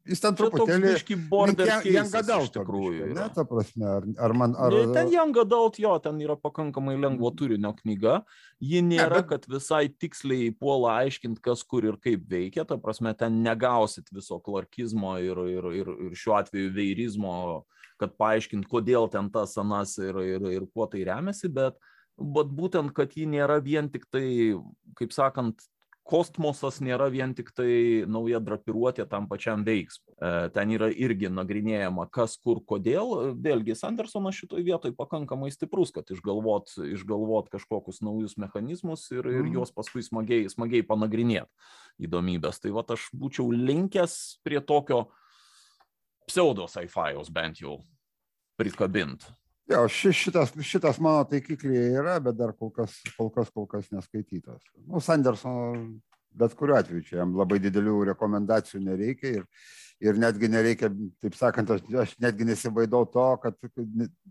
Jis 0.05 0.21
ten 0.21 0.35
truputėlį... 0.37 0.91
Young 1.89 2.17
Adult, 2.19 2.51
tikrųjų. 2.53 3.07
Ne, 3.15 3.25
ta 3.33 3.45
prasme, 3.49 3.87
ar, 3.89 4.05
ar 4.27 4.35
man... 4.37 4.53
Ar... 4.61 4.75
Ne, 4.75 4.93
ten 4.93 5.09
Young 5.13 5.39
Adult, 5.41 5.79
jo, 5.81 5.95
ten 6.03 6.19
yra 6.21 6.37
pakankamai 6.37 6.93
lengvo 7.01 7.31
turinio 7.33 7.73
knyga. 7.79 8.19
Ji 8.61 8.83
nėra, 8.85 9.09
ne, 9.09 9.23
bet... 9.23 9.31
kad 9.31 9.49
visai 9.55 9.87
tiksliai 9.89 10.53
puola 10.53 10.99
aiškinti, 11.01 11.41
kas 11.45 11.65
kur 11.65 11.89
ir 11.89 11.97
kaip 12.03 12.29
veikia. 12.29 12.67
Ta 12.69 12.77
prasme, 12.81 13.15
ten 13.17 13.41
negausit 13.45 14.13
viso 14.13 14.37
klarkizmo 14.45 15.17
ir, 15.25 15.41
ir, 15.57 15.71
ir, 15.81 15.91
ir 16.09 16.15
šiuo 16.21 16.37
atveju 16.37 16.69
veirizmo, 16.77 17.35
kad 18.01 18.13
paaiškint, 18.19 18.69
kodėl 18.69 19.09
ten 19.09 19.33
tas 19.33 19.57
anas 19.57 19.97
ir, 19.97 20.21
ir, 20.21 20.49
ir 20.53 20.69
kuo 20.69 20.85
tai 20.91 21.01
remiasi, 21.07 21.49
bet 21.49 21.81
bet 22.15 22.51
būtent, 22.55 22.93
kad 22.95 23.11
ji 23.15 23.25
nėra 23.27 23.59
vien 23.63 23.89
tik 23.91 24.05
tai, 24.13 24.55
kaip 24.95 25.11
sakant, 25.11 25.65
kosmosas 26.05 26.77
nėra 26.85 27.07
vien 27.09 27.33
tik 27.35 27.49
tai 27.57 28.05
nauja 28.09 28.39
drapiruotė 28.43 29.07
tam 29.09 29.25
pačiam 29.29 29.63
veiksmui. 29.65 30.13
E, 30.13 30.31
ten 30.53 30.73
yra 30.75 30.91
irgi 30.93 31.31
nagrinėjama, 31.33 32.05
kas, 32.13 32.37
kur, 32.37 32.61
kodėl. 32.61 33.33
Vėlgi, 33.41 33.75
Sandersonas 33.77 34.37
šitoje 34.37 34.65
vietoje 34.67 34.95
pakankamai 34.97 35.49
stiprus, 35.53 35.91
kad 35.95 36.09
išgalvot, 36.13 36.75
išgalvot 36.93 37.49
kažkokius 37.53 38.03
naujus 38.05 38.37
mechanizmus 38.41 39.07
ir, 39.15 39.23
ir 39.25 39.41
mhm. 39.43 39.55
juos 39.57 39.73
paskui 39.75 40.05
smagiai, 40.05 40.45
smagiai 40.51 40.85
panagrinėti 40.85 42.05
įdomybės. 42.05 42.61
Tai 42.61 42.75
va, 42.77 42.85
aš 42.95 43.09
būčiau 43.17 43.49
linkęs 43.55 44.19
prie 44.45 44.61
tokio 44.61 45.07
pseudo 46.29 46.69
sci-fi'os 46.69 47.33
bent 47.33 47.65
jau 47.65 47.79
prikabint. 48.59 49.25
Jo, 49.65 49.87
šitas, 49.89 50.51
šitas 50.61 50.99
mano 51.01 51.23
taikiklyje 51.25 51.87
yra, 51.97 52.19
bet 52.21 52.37
dar 52.37 52.51
kol 52.53 52.69
kas, 52.73 52.99
kol 53.17 53.31
kas, 53.33 53.49
kol 53.49 53.65
kas 53.69 53.87
neskaitytas. 53.93 54.61
Nu, 54.85 55.01
Sandersono, 55.01 55.71
bet 56.37 56.53
kuriuo 56.53 56.77
atveju 56.77 57.05
čia 57.07 57.17
jam 57.23 57.33
labai 57.39 57.57
didelių 57.63 57.95
rekomendacijų 58.11 58.83
nereikia 58.85 59.31
ir, 59.39 59.47
ir 60.05 60.21
netgi 60.21 60.51
nereikia, 60.53 60.91
taip 61.23 61.37
sakant, 61.39 61.73
aš, 61.73 61.81
aš 62.03 62.13
netgi 62.21 62.45
nesivaidau 62.51 63.07
to, 63.09 63.25
kad 63.41 63.57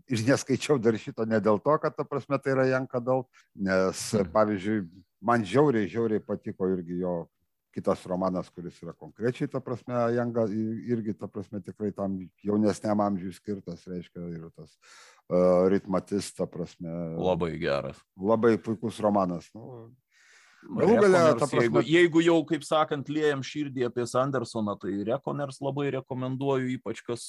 ir 0.07 0.23
neskaičiau 0.29 0.79
dar 0.79 0.95
šito 1.01 1.27
ne 1.27 1.41
dėl 1.43 1.59
to, 1.65 1.75
kad 1.83 1.97
ta 1.97 2.07
prasme 2.07 2.39
tai 2.39 2.55
yra 2.55 2.69
Janka 2.71 3.03
daug, 3.03 3.27
nes 3.55 4.07
mhm. 4.15 4.31
pavyzdžiui, 4.35 4.81
man 5.25 5.43
žiauriai, 5.43 5.91
žiauriai 5.91 6.23
patiko 6.23 6.71
irgi 6.71 7.01
jo 7.03 7.25
kitas 7.75 8.05
romanas, 8.07 8.49
kuris 8.55 8.77
yra 8.83 8.93
konkrečiai, 8.95 9.49
ta 9.51 9.59
prasme, 9.63 9.97
Janga 10.15 10.45
irgi, 10.51 11.15
ta 11.19 11.27
prasme, 11.31 11.59
tikrai 11.65 11.91
tam 11.95 12.17
jaunesniam 12.45 13.03
amžiui 13.03 13.35
skirtas, 13.35 13.83
reiškia, 13.89 14.23
ir 14.31 14.47
tas 14.55 14.71
uh, 14.71 15.67
ritmatis, 15.71 16.31
ta 16.37 16.47
prasme. 16.47 16.93
Labai 17.19 17.51
geras. 17.59 17.99
Labai 18.15 18.55
puikus 18.61 19.01
romanas. 19.03 19.51
Nu, 19.55 19.91
Galų 20.65 20.97
galia, 21.03 21.23
prasme... 21.37 21.61
jeigu, 21.61 21.83
jeigu 21.85 22.25
jau, 22.25 22.39
kaip 22.49 22.63
sakant, 22.65 23.11
liejam 23.11 23.43
širdį 23.45 23.85
apie 23.89 24.07
Sandersoną, 24.09 24.73
tai 24.81 24.95
Rekoners 25.05 25.61
labai 25.61 25.91
rekomenduoju, 25.99 26.71
ypač 26.79 27.03
kas 27.05 27.25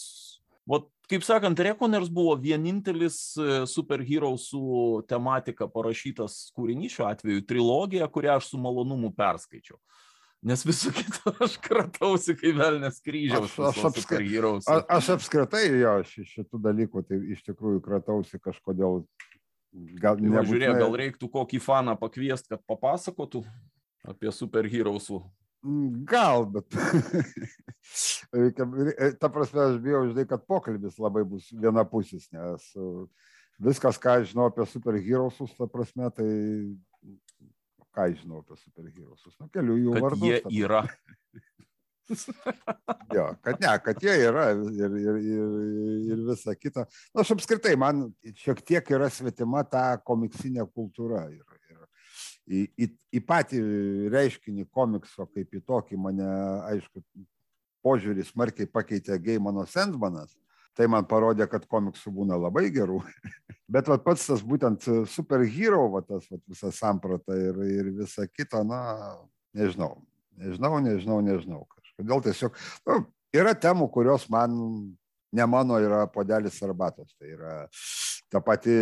Vat, 0.66 0.82
kaip 1.06 1.22
sakant, 1.22 1.60
Rekoners 1.62 2.08
buvo 2.10 2.32
vienintelis 2.42 3.16
e, 3.38 3.60
superhero 3.70 4.32
su 4.34 4.98
tematika 5.06 5.68
parašytas 5.70 6.48
kūrinys, 6.56 6.96
šiuo 6.96 7.06
atveju 7.06 7.44
trilogija, 7.46 8.08
kurią 8.10 8.40
aš 8.40 8.48
su 8.50 8.58
malonumu 8.58 9.12
perskaičiau 9.14 9.78
nes 10.44 10.64
visų 10.66 10.92
kitų 10.96 11.32
aš 11.46 11.56
kratausi 11.62 12.36
kaip 12.38 12.58
velnės 12.58 13.00
kryžiaus. 13.04 13.54
Aš, 13.54 13.70
aš, 13.70 13.84
apskri... 13.90 14.28
aš, 14.42 14.84
aš 14.98 15.10
apskritai 15.16 15.64
jo 15.80 15.94
šitų 16.10 16.60
dalykų, 16.68 17.06
tai 17.08 17.22
iš 17.36 17.46
tikrųjų 17.48 17.82
kratausi 17.84 18.42
kažkodėl. 18.42 19.04
Gal, 20.00 20.16
tai 20.16 20.24
nebūtinai... 20.24 20.46
žiūrėk, 20.48 20.78
gal 20.80 20.94
reiktų 20.96 21.28
kokį 21.32 21.58
faną 21.60 21.96
pakviesti, 22.00 22.54
kad 22.54 22.62
papasakotų 22.68 23.42
apie 24.08 24.30
superherosų. 24.32 25.20
Mm, 25.66 26.04
gal, 26.08 26.46
bet 26.46 26.76
reikia, 28.36 28.66
ta 29.20 29.28
prasme, 29.32 29.64
aš 29.66 29.78
bijau, 29.82 30.04
žinai, 30.10 30.24
kad 30.30 30.44
pokalbis 30.48 30.96
labai 31.02 31.24
bus 31.28 31.48
vienapusis, 31.50 32.28
nes 32.32 32.68
viskas, 33.58 33.98
ką 34.00 34.20
aš 34.20 34.30
žinau 34.32 34.50
apie 34.50 34.66
superherosus, 34.70 35.54
ta 35.58 35.68
prasme, 35.70 36.10
tai 36.14 36.28
ką 37.96 38.06
žinau 38.12 38.42
apie 38.42 38.58
superherosus, 38.60 39.34
nu, 39.40 39.48
kelių 39.54 39.78
jų 39.80 39.96
kad 39.96 40.06
vardus. 40.06 40.28
Jie 40.28 40.40
tada. 40.44 40.56
yra. 40.62 40.82
jo, 43.16 43.26
kad 43.42 43.60
ne, 43.62 43.72
kad 43.82 44.02
jie 44.04 44.14
yra 44.28 44.46
ir, 44.54 44.96
ir, 45.00 45.16
ir, 45.18 45.54
ir 46.12 46.24
visa 46.28 46.54
kita. 46.54 46.84
Na, 46.86 47.16
nu, 47.16 47.24
aš 47.24 47.34
apskritai, 47.34 47.74
man 47.80 48.06
šiek 48.44 48.62
tiek 48.66 48.92
yra 48.94 49.10
svetima 49.10 49.64
ta 49.66 49.88
komiksinė 50.06 50.68
kultūra. 50.70 51.26
Ir, 51.32 51.42
ir 51.72 51.86
į, 52.46 52.62
į, 52.78 52.90
į 53.18 53.22
patį 53.26 53.62
reiškinį 54.14 54.68
komikso 54.70 55.26
kaip 55.32 55.56
į 55.56 55.64
tokį 55.66 55.98
mane, 55.98 56.28
aišku, 56.70 57.02
požiūrį 57.86 58.26
smarkiai 58.26 58.70
pakeitė 58.70 59.18
Geimano 59.22 59.66
Sensmanas 59.70 60.34
tai 60.76 60.88
man 60.92 61.06
parodė, 61.08 61.46
kad 61.50 61.64
komiksų 61.70 62.12
būna 62.18 62.38
labai 62.40 62.68
gerų. 62.74 63.00
Bet 63.72 63.88
vat, 63.90 64.04
pats 64.04 64.28
tas 64.28 64.44
būtent 64.46 64.84
superhero, 65.10 65.86
va, 65.94 66.02
tas 66.06 66.28
vat, 66.30 66.42
visa 66.46 66.70
samprata 66.74 67.38
ir, 67.38 67.58
ir 67.66 67.90
visa 67.96 68.28
kita, 68.28 68.62
na, 68.66 68.82
nežinau, 69.56 69.96
nežinau, 70.38 70.76
nežinau, 70.84 71.18
nežinau. 71.24 71.64
Kažkodėl 71.74 72.22
tiesiog 72.28 72.62
nu, 72.86 73.00
yra 73.34 73.56
temų, 73.58 73.88
kurios 73.94 74.28
man, 74.30 74.54
ne 75.34 75.48
mano, 75.50 75.80
yra 75.82 76.04
podelis 76.12 76.60
arbatos. 76.62 77.16
Tai 77.16 77.32
yra 77.32 77.56
ta 78.30 78.42
pati 78.44 78.74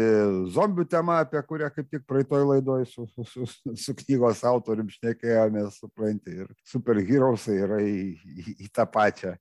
zombių 0.52 0.87
tema, 0.90 1.20
apie 1.24 1.40
kurią 1.46 1.70
kaip 1.72 1.88
tik 1.92 2.04
praeitoj 2.09 2.46
laidoj 2.48 2.87
su, 2.90 3.07
su, 3.12 3.24
su, 3.28 3.74
su 3.76 3.96
knygos 4.02 4.42
autorium 4.48 4.90
šnekėjomės, 4.92 5.78
supranti, 5.80 6.40
ir 6.42 6.50
superherosai 6.68 7.61
yra 7.64 7.80
į, 7.85 8.00
į, 8.18 8.57
į 8.66 8.72
tą 8.74 8.88
pačią 8.90 9.37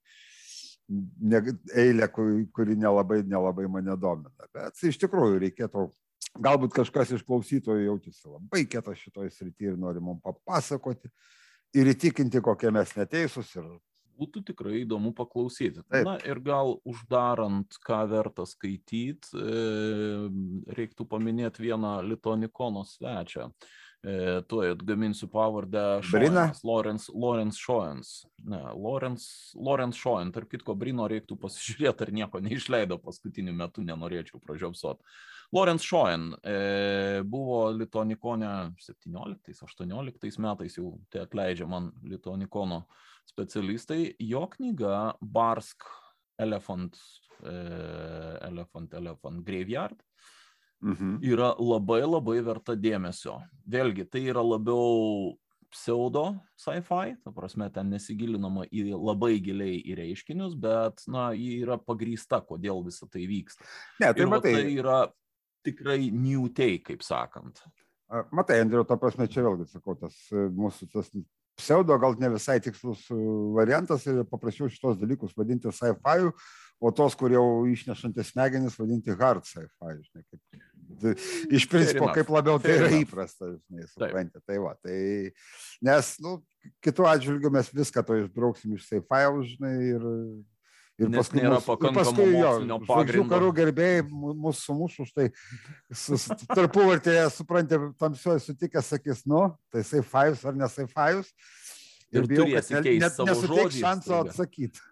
ne, 0.89 1.41
eilę, 1.75 2.07
kuri 2.53 2.77
nelabai, 2.77 3.21
nelabai 3.27 3.67
mane 3.71 3.95
domina. 3.99 4.49
Bet 4.53 4.81
iš 4.87 4.99
tikrųjų 5.03 5.39
reikėtų, 5.45 5.87
galbūt 6.43 6.75
kažkas 6.75 7.13
iš 7.17 7.23
klausytojų 7.27 7.87
jaučiasi 7.87 8.29
labai 8.31 8.65
kietas 8.69 8.99
šitoje 9.01 9.31
srityje 9.33 9.73
ir 9.73 9.79
nori 9.79 10.03
mums 10.03 10.23
papasakoti 10.25 11.11
ir 11.77 11.89
įtikinti, 11.93 12.43
kokie 12.43 12.71
mes 12.73 12.93
neteisūs. 12.97 13.55
Ir... 13.59 13.69
Būtų 14.13 14.43
tikrai 14.51 14.83
įdomu 14.83 15.09
paklausyti. 15.17 15.81
Taip. 15.89 16.05
Na 16.05 16.19
ir 16.21 16.37
gal 16.45 16.75
uždarant, 16.85 17.79
ką 17.81 18.03
verta 18.11 18.45
skaityti, 18.45 19.33
e, 19.33 19.55
reiktų 20.77 21.07
paminėti 21.09 21.65
vieną 21.65 21.95
Litonikono 22.11 22.85
svečią 22.85 23.49
e, 24.03 24.41
tuoj 24.47 24.73
atgaminsiu 24.73 25.27
pavardę 25.31 26.01
Šoenas, 26.03 26.63
Lawrence, 26.67 27.11
Lawrence 27.15 27.59
Šoens. 27.59 28.11
Ne, 28.43 28.59
Lawrence, 28.75 29.27
Lawrence 29.55 29.99
Šoen, 29.99 30.33
tarp 30.35 30.51
kitko, 30.51 30.75
Brino 30.75 31.07
reiktų 31.09 31.37
pasižiūrėti, 31.39 32.07
ar 32.07 32.11
nieko 32.15 32.41
neišleido 32.43 32.99
paskutiniu 33.03 33.55
metu, 33.55 33.85
nenorėčiau 33.87 34.41
pražiopsot. 34.43 34.99
Lawrence 35.53 35.85
Šoen 35.87 36.31
e, 36.41 36.57
buvo 37.29 37.67
Litonikone 37.71 38.53
17-18 38.83 40.39
metais, 40.43 40.77
jau 40.79 40.95
tai 41.13 41.23
atleidžia 41.23 41.67
man 41.69 41.91
Litonikono 42.03 42.83
specialistai. 43.29 44.15
Jo 44.19 44.47
knyga 44.51 45.13
Barsk 45.21 45.85
Elephant, 46.41 46.97
e, 47.45 47.53
Elephant, 48.49 48.97
Elephant 48.99 49.45
Graveyard 49.45 50.01
mhm. 50.83 51.15
yra 51.23 51.53
labai 51.59 52.03
labai 52.03 52.41
verta 52.45 52.75
dėmesio. 52.75 53.39
Vėlgi, 53.69 54.05
tai 54.11 54.27
yra 54.33 54.43
labiau 54.43 55.33
pseudo 55.73 56.35
sci-fi, 56.59 57.15
ta 57.23 57.33
prasme, 57.33 57.67
ten 57.73 57.89
nesigilinama 57.89 58.67
į 58.69 58.91
labai 58.93 59.37
giliai 59.43 59.79
į 59.81 59.97
reiškinius, 59.97 60.55
bet, 60.59 61.03
na, 61.09 61.31
jį 61.33 61.63
yra 61.65 61.79
pagrįsta, 61.81 62.43
kodėl 62.45 62.83
visą 62.85 63.09
tai 63.09 63.25
vyksta. 63.29 63.65
Ne, 64.03 64.11
tai, 64.11 64.21
Ir, 64.21 64.29
matai, 64.29 64.53
tai 64.59 64.75
yra 64.75 64.99
tikrai 65.65 66.11
new 66.11 66.49
take, 66.53 66.83
kaip 66.91 67.05
sakant. 67.05 67.63
Matai, 68.35 68.59
Andriu, 68.61 68.83
ta 68.85 68.97
prasme, 69.01 69.25
čia 69.31 69.41
vėlgi 69.45 69.71
sakau, 69.71 69.95
tas 69.97 70.13
e, 70.29 70.45
mūsų 70.53 70.89
tas 70.93 71.09
pseudo 71.57 71.97
gal 72.01 72.13
ne 72.21 72.29
visai 72.35 72.59
tikslus 72.61 73.07
e, 73.09 73.17
variantas 73.55 74.05
ir 74.09 74.21
paprašiau 74.29 74.69
šitos 74.69 74.99
dalykus 75.01 75.33
vadinti 75.37 75.71
sci-fi, 75.73 76.29
o 76.83 76.91
tos, 76.93 77.15
kur 77.17 77.33
jau 77.33 77.63
išnešantys 77.71 78.33
smegenis, 78.33 78.77
vadinti 78.77 79.15
hard 79.17 79.47
sci-fi, 79.49 79.95
žinai, 80.03 80.25
kaip 80.27 80.61
iš 81.53 81.67
principo, 81.71 82.07
kaip 82.15 82.31
labiau 82.33 82.61
tai 82.61 82.77
yra 82.77 82.89
įprasta, 82.99 83.53
žinai, 83.55 83.87
suprantate. 83.89 84.41
Tai 84.47 84.57
va, 84.63 84.73
tai, 84.83 84.97
nes, 85.85 86.09
nu, 86.23 86.37
kitų 86.85 87.07
atžvilgių 87.11 87.51
mes 87.53 87.69
viską 87.73 88.03
to 88.07 88.17
išbrauksim 88.23 88.75
iš 88.77 88.87
sci-fi, 88.87 89.21
žinai, 89.49 89.73
ir, 89.89 90.07
ir 91.01 91.11
Nes 91.11 91.23
paskui, 91.23 91.43
mus, 91.43 91.67
ir 91.73 91.97
paskui 91.97 92.29
jo, 92.37 92.53
žvaigždžių 92.85 93.25
karų 93.33 93.51
gerbėjai 93.59 94.05
mūsų 94.13 94.59
sumušų 94.61 95.07
už 95.07 95.13
tai 95.17 95.27
tarpuvartėje, 96.53 97.27
suprantate, 97.33 97.91
tamsioje 98.01 98.45
sutikė, 98.47 98.83
sakys, 98.85 99.25
nu, 99.29 99.45
tai 99.73 99.85
sci-fi 99.87 100.33
ar 100.33 100.59
ne 100.59 100.71
sci-fi. 100.71 101.23
Ir, 102.13 102.21
ir 102.21 102.29
bijau, 102.29 102.49
kad 102.53 102.73
net, 102.75 102.91
net 103.01 103.23
nesuteiks 103.25 103.79
šanso 103.81 104.19
atsakyti. 104.21 104.83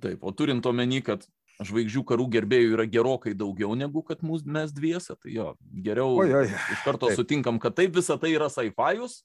Taip, 0.00 0.22
o 0.22 0.30
turint 0.32 0.64
omeny, 0.66 1.02
kad 1.04 1.24
žvaigždžių 1.62 2.02
karų 2.08 2.26
gerbėjų 2.34 2.72
yra 2.74 2.86
gerokai 2.90 3.34
daugiau 3.38 3.76
negu 3.78 4.02
kad 4.06 4.24
mūs, 4.26 4.42
mes 4.42 4.72
dviese. 4.74 5.14
Tai 5.20 5.30
jo, 5.30 5.46
geriau 5.86 6.16
Oi, 6.18 6.32
oi. 6.42 6.48
iš 6.50 6.82
karto 6.86 7.10
taip. 7.10 7.18
sutinkam, 7.20 7.60
kad 7.62 7.76
taip 7.78 7.94
visa 7.94 8.16
tai 8.18 8.32
yra 8.34 8.48
sci-fius, 8.50 9.20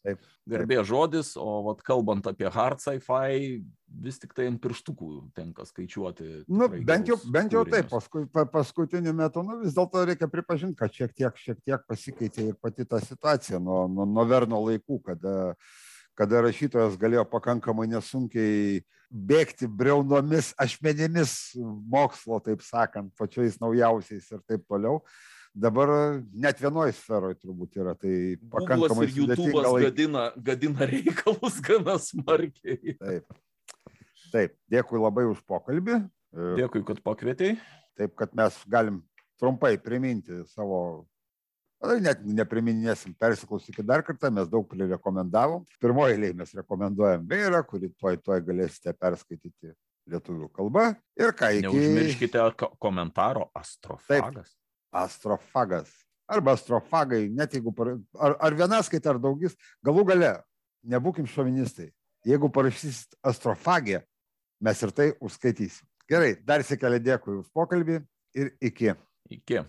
garbė 0.49 0.83
žodis, 0.85 1.33
o 1.39 1.61
vat, 1.69 1.81
kalbant 1.85 2.29
apie 2.29 2.49
hard 2.53 2.83
sci-fi, 2.83 3.59
vis 3.89 4.21
tik 4.21 4.35
tai 4.37 4.45
ant 4.51 4.61
pirštukų 4.61 5.09
tenka 5.37 5.65
skaičiuoti. 5.65 6.45
Nu, 6.53 6.69
bent 6.85 7.09
jau, 7.09 7.17
bent 7.33 7.53
jau 7.55 7.65
taip, 7.67 7.89
paskui, 7.89 8.27
pa, 8.29 8.45
paskutiniu 8.49 9.15
metu, 9.17 9.43
nu, 9.45 9.59
vis 9.63 9.73
dėlto 9.77 10.05
reikia 10.05 10.29
pripažinti, 10.29 10.77
kad 10.77 10.93
šiek 10.93 11.15
tiek, 11.17 11.41
šiek 11.41 11.61
tiek 11.65 11.85
pasikeitė 11.89 12.51
ir 12.51 12.59
pati 12.61 12.85
ta 12.85 13.01
situacija 13.01 13.61
nuo, 13.63 13.87
nuo, 13.89 14.05
nuo 14.09 14.27
Verno 14.29 14.61
laikų, 14.67 15.01
kada, 15.09 15.35
kada 16.19 16.43
rašytojas 16.43 16.97
galėjo 16.99 17.23
pakankamai 17.31 17.87
nesunkiai 17.87 18.81
bėgti 19.09 19.69
breunomis 19.71 20.51
ašmenimis 20.59 21.55
mokslo, 21.89 22.41
taip 22.43 22.61
sakant, 22.65 23.13
pačiais 23.17 23.57
naujausiais 23.61 24.27
ir 24.35 24.41
taip 24.43 24.65
toliau. 24.67 24.99
Dabar 25.55 25.89
net 26.29 26.59
vienoje 26.61 26.93
sferoje 26.99 27.39
turbūt 27.39 27.79
yra. 27.79 27.95
Tai 27.97 28.13
pakankamai 28.53 29.07
ir 29.07 29.15
YouTube'as 29.17 29.71
laik... 29.73 29.87
gadina, 29.87 30.25
gadina 30.37 30.87
reikalus 30.91 31.57
gana 31.65 31.97
smarkiai. 32.03 32.95
Taip. 32.99 33.39
Taip, 34.29 34.53
dėkui 34.69 35.01
labai 35.01 35.25
už 35.25 35.41
pokalbį. 35.49 36.03
Dėkui, 36.59 36.83
kad 36.85 37.01
pakvietei. 37.01 37.55
Taip, 37.97 38.13
kad 38.19 38.35
mes 38.37 38.59
galim 38.69 39.01
trumpai 39.41 39.73
priminti 39.81 40.43
savo 40.51 41.07
net 42.03 42.23
nepriminėsim, 42.27 43.13
persiklausykit 43.19 43.87
dar 43.87 44.03
kartą, 44.03 44.31
mes 44.35 44.49
daug 44.51 44.65
prirekomendavom. 44.67 45.63
Pirmoji 45.79 46.17
eilė 46.17 46.33
mes 46.41 46.51
rekomenduojam 46.57 47.23
Beirą, 47.27 47.61
kurį 47.67 47.91
tuoj 47.95 48.19
tuoj 48.23 48.41
galėsite 48.43 48.93
perskaityti 48.99 49.71
lietuvių 50.09 50.49
kalba. 50.55 50.89
Ir 51.19 51.31
ką 51.37 51.53
iki... 51.55 51.67
Neužmirškite 51.69 52.43
komentaro 52.81 53.47
astrofagas. 53.55 54.51
Taip, 54.51 55.01
astrofagas. 55.05 55.93
Arba 56.29 56.53
astrofagai, 56.57 57.23
net 57.33 57.55
jeigu, 57.57 57.73
par... 57.73 57.95
ar, 58.19 58.35
ar 58.37 58.57
vienas 58.57 58.89
skaita, 58.89 59.15
ar 59.15 59.21
daugis, 59.21 59.55
galų 59.85 60.05
gale, 60.11 60.35
nebūkim 60.85 61.29
šovinistai. 61.29 61.89
Jeigu 62.27 62.51
parašysit 62.53 63.15
astrofagę, 63.25 64.03
mes 64.61 64.83
ir 64.83 64.93
tai 64.93 65.11
užskaitysim. 65.23 65.87
Gerai, 66.09 66.33
dar 66.45 66.65
sėkelė 66.65 66.99
dėkui 67.05 67.39
už 67.39 67.53
pokalbį 67.55 68.01
ir 68.37 68.51
iki. 68.59 68.97
Iki. 69.29 69.63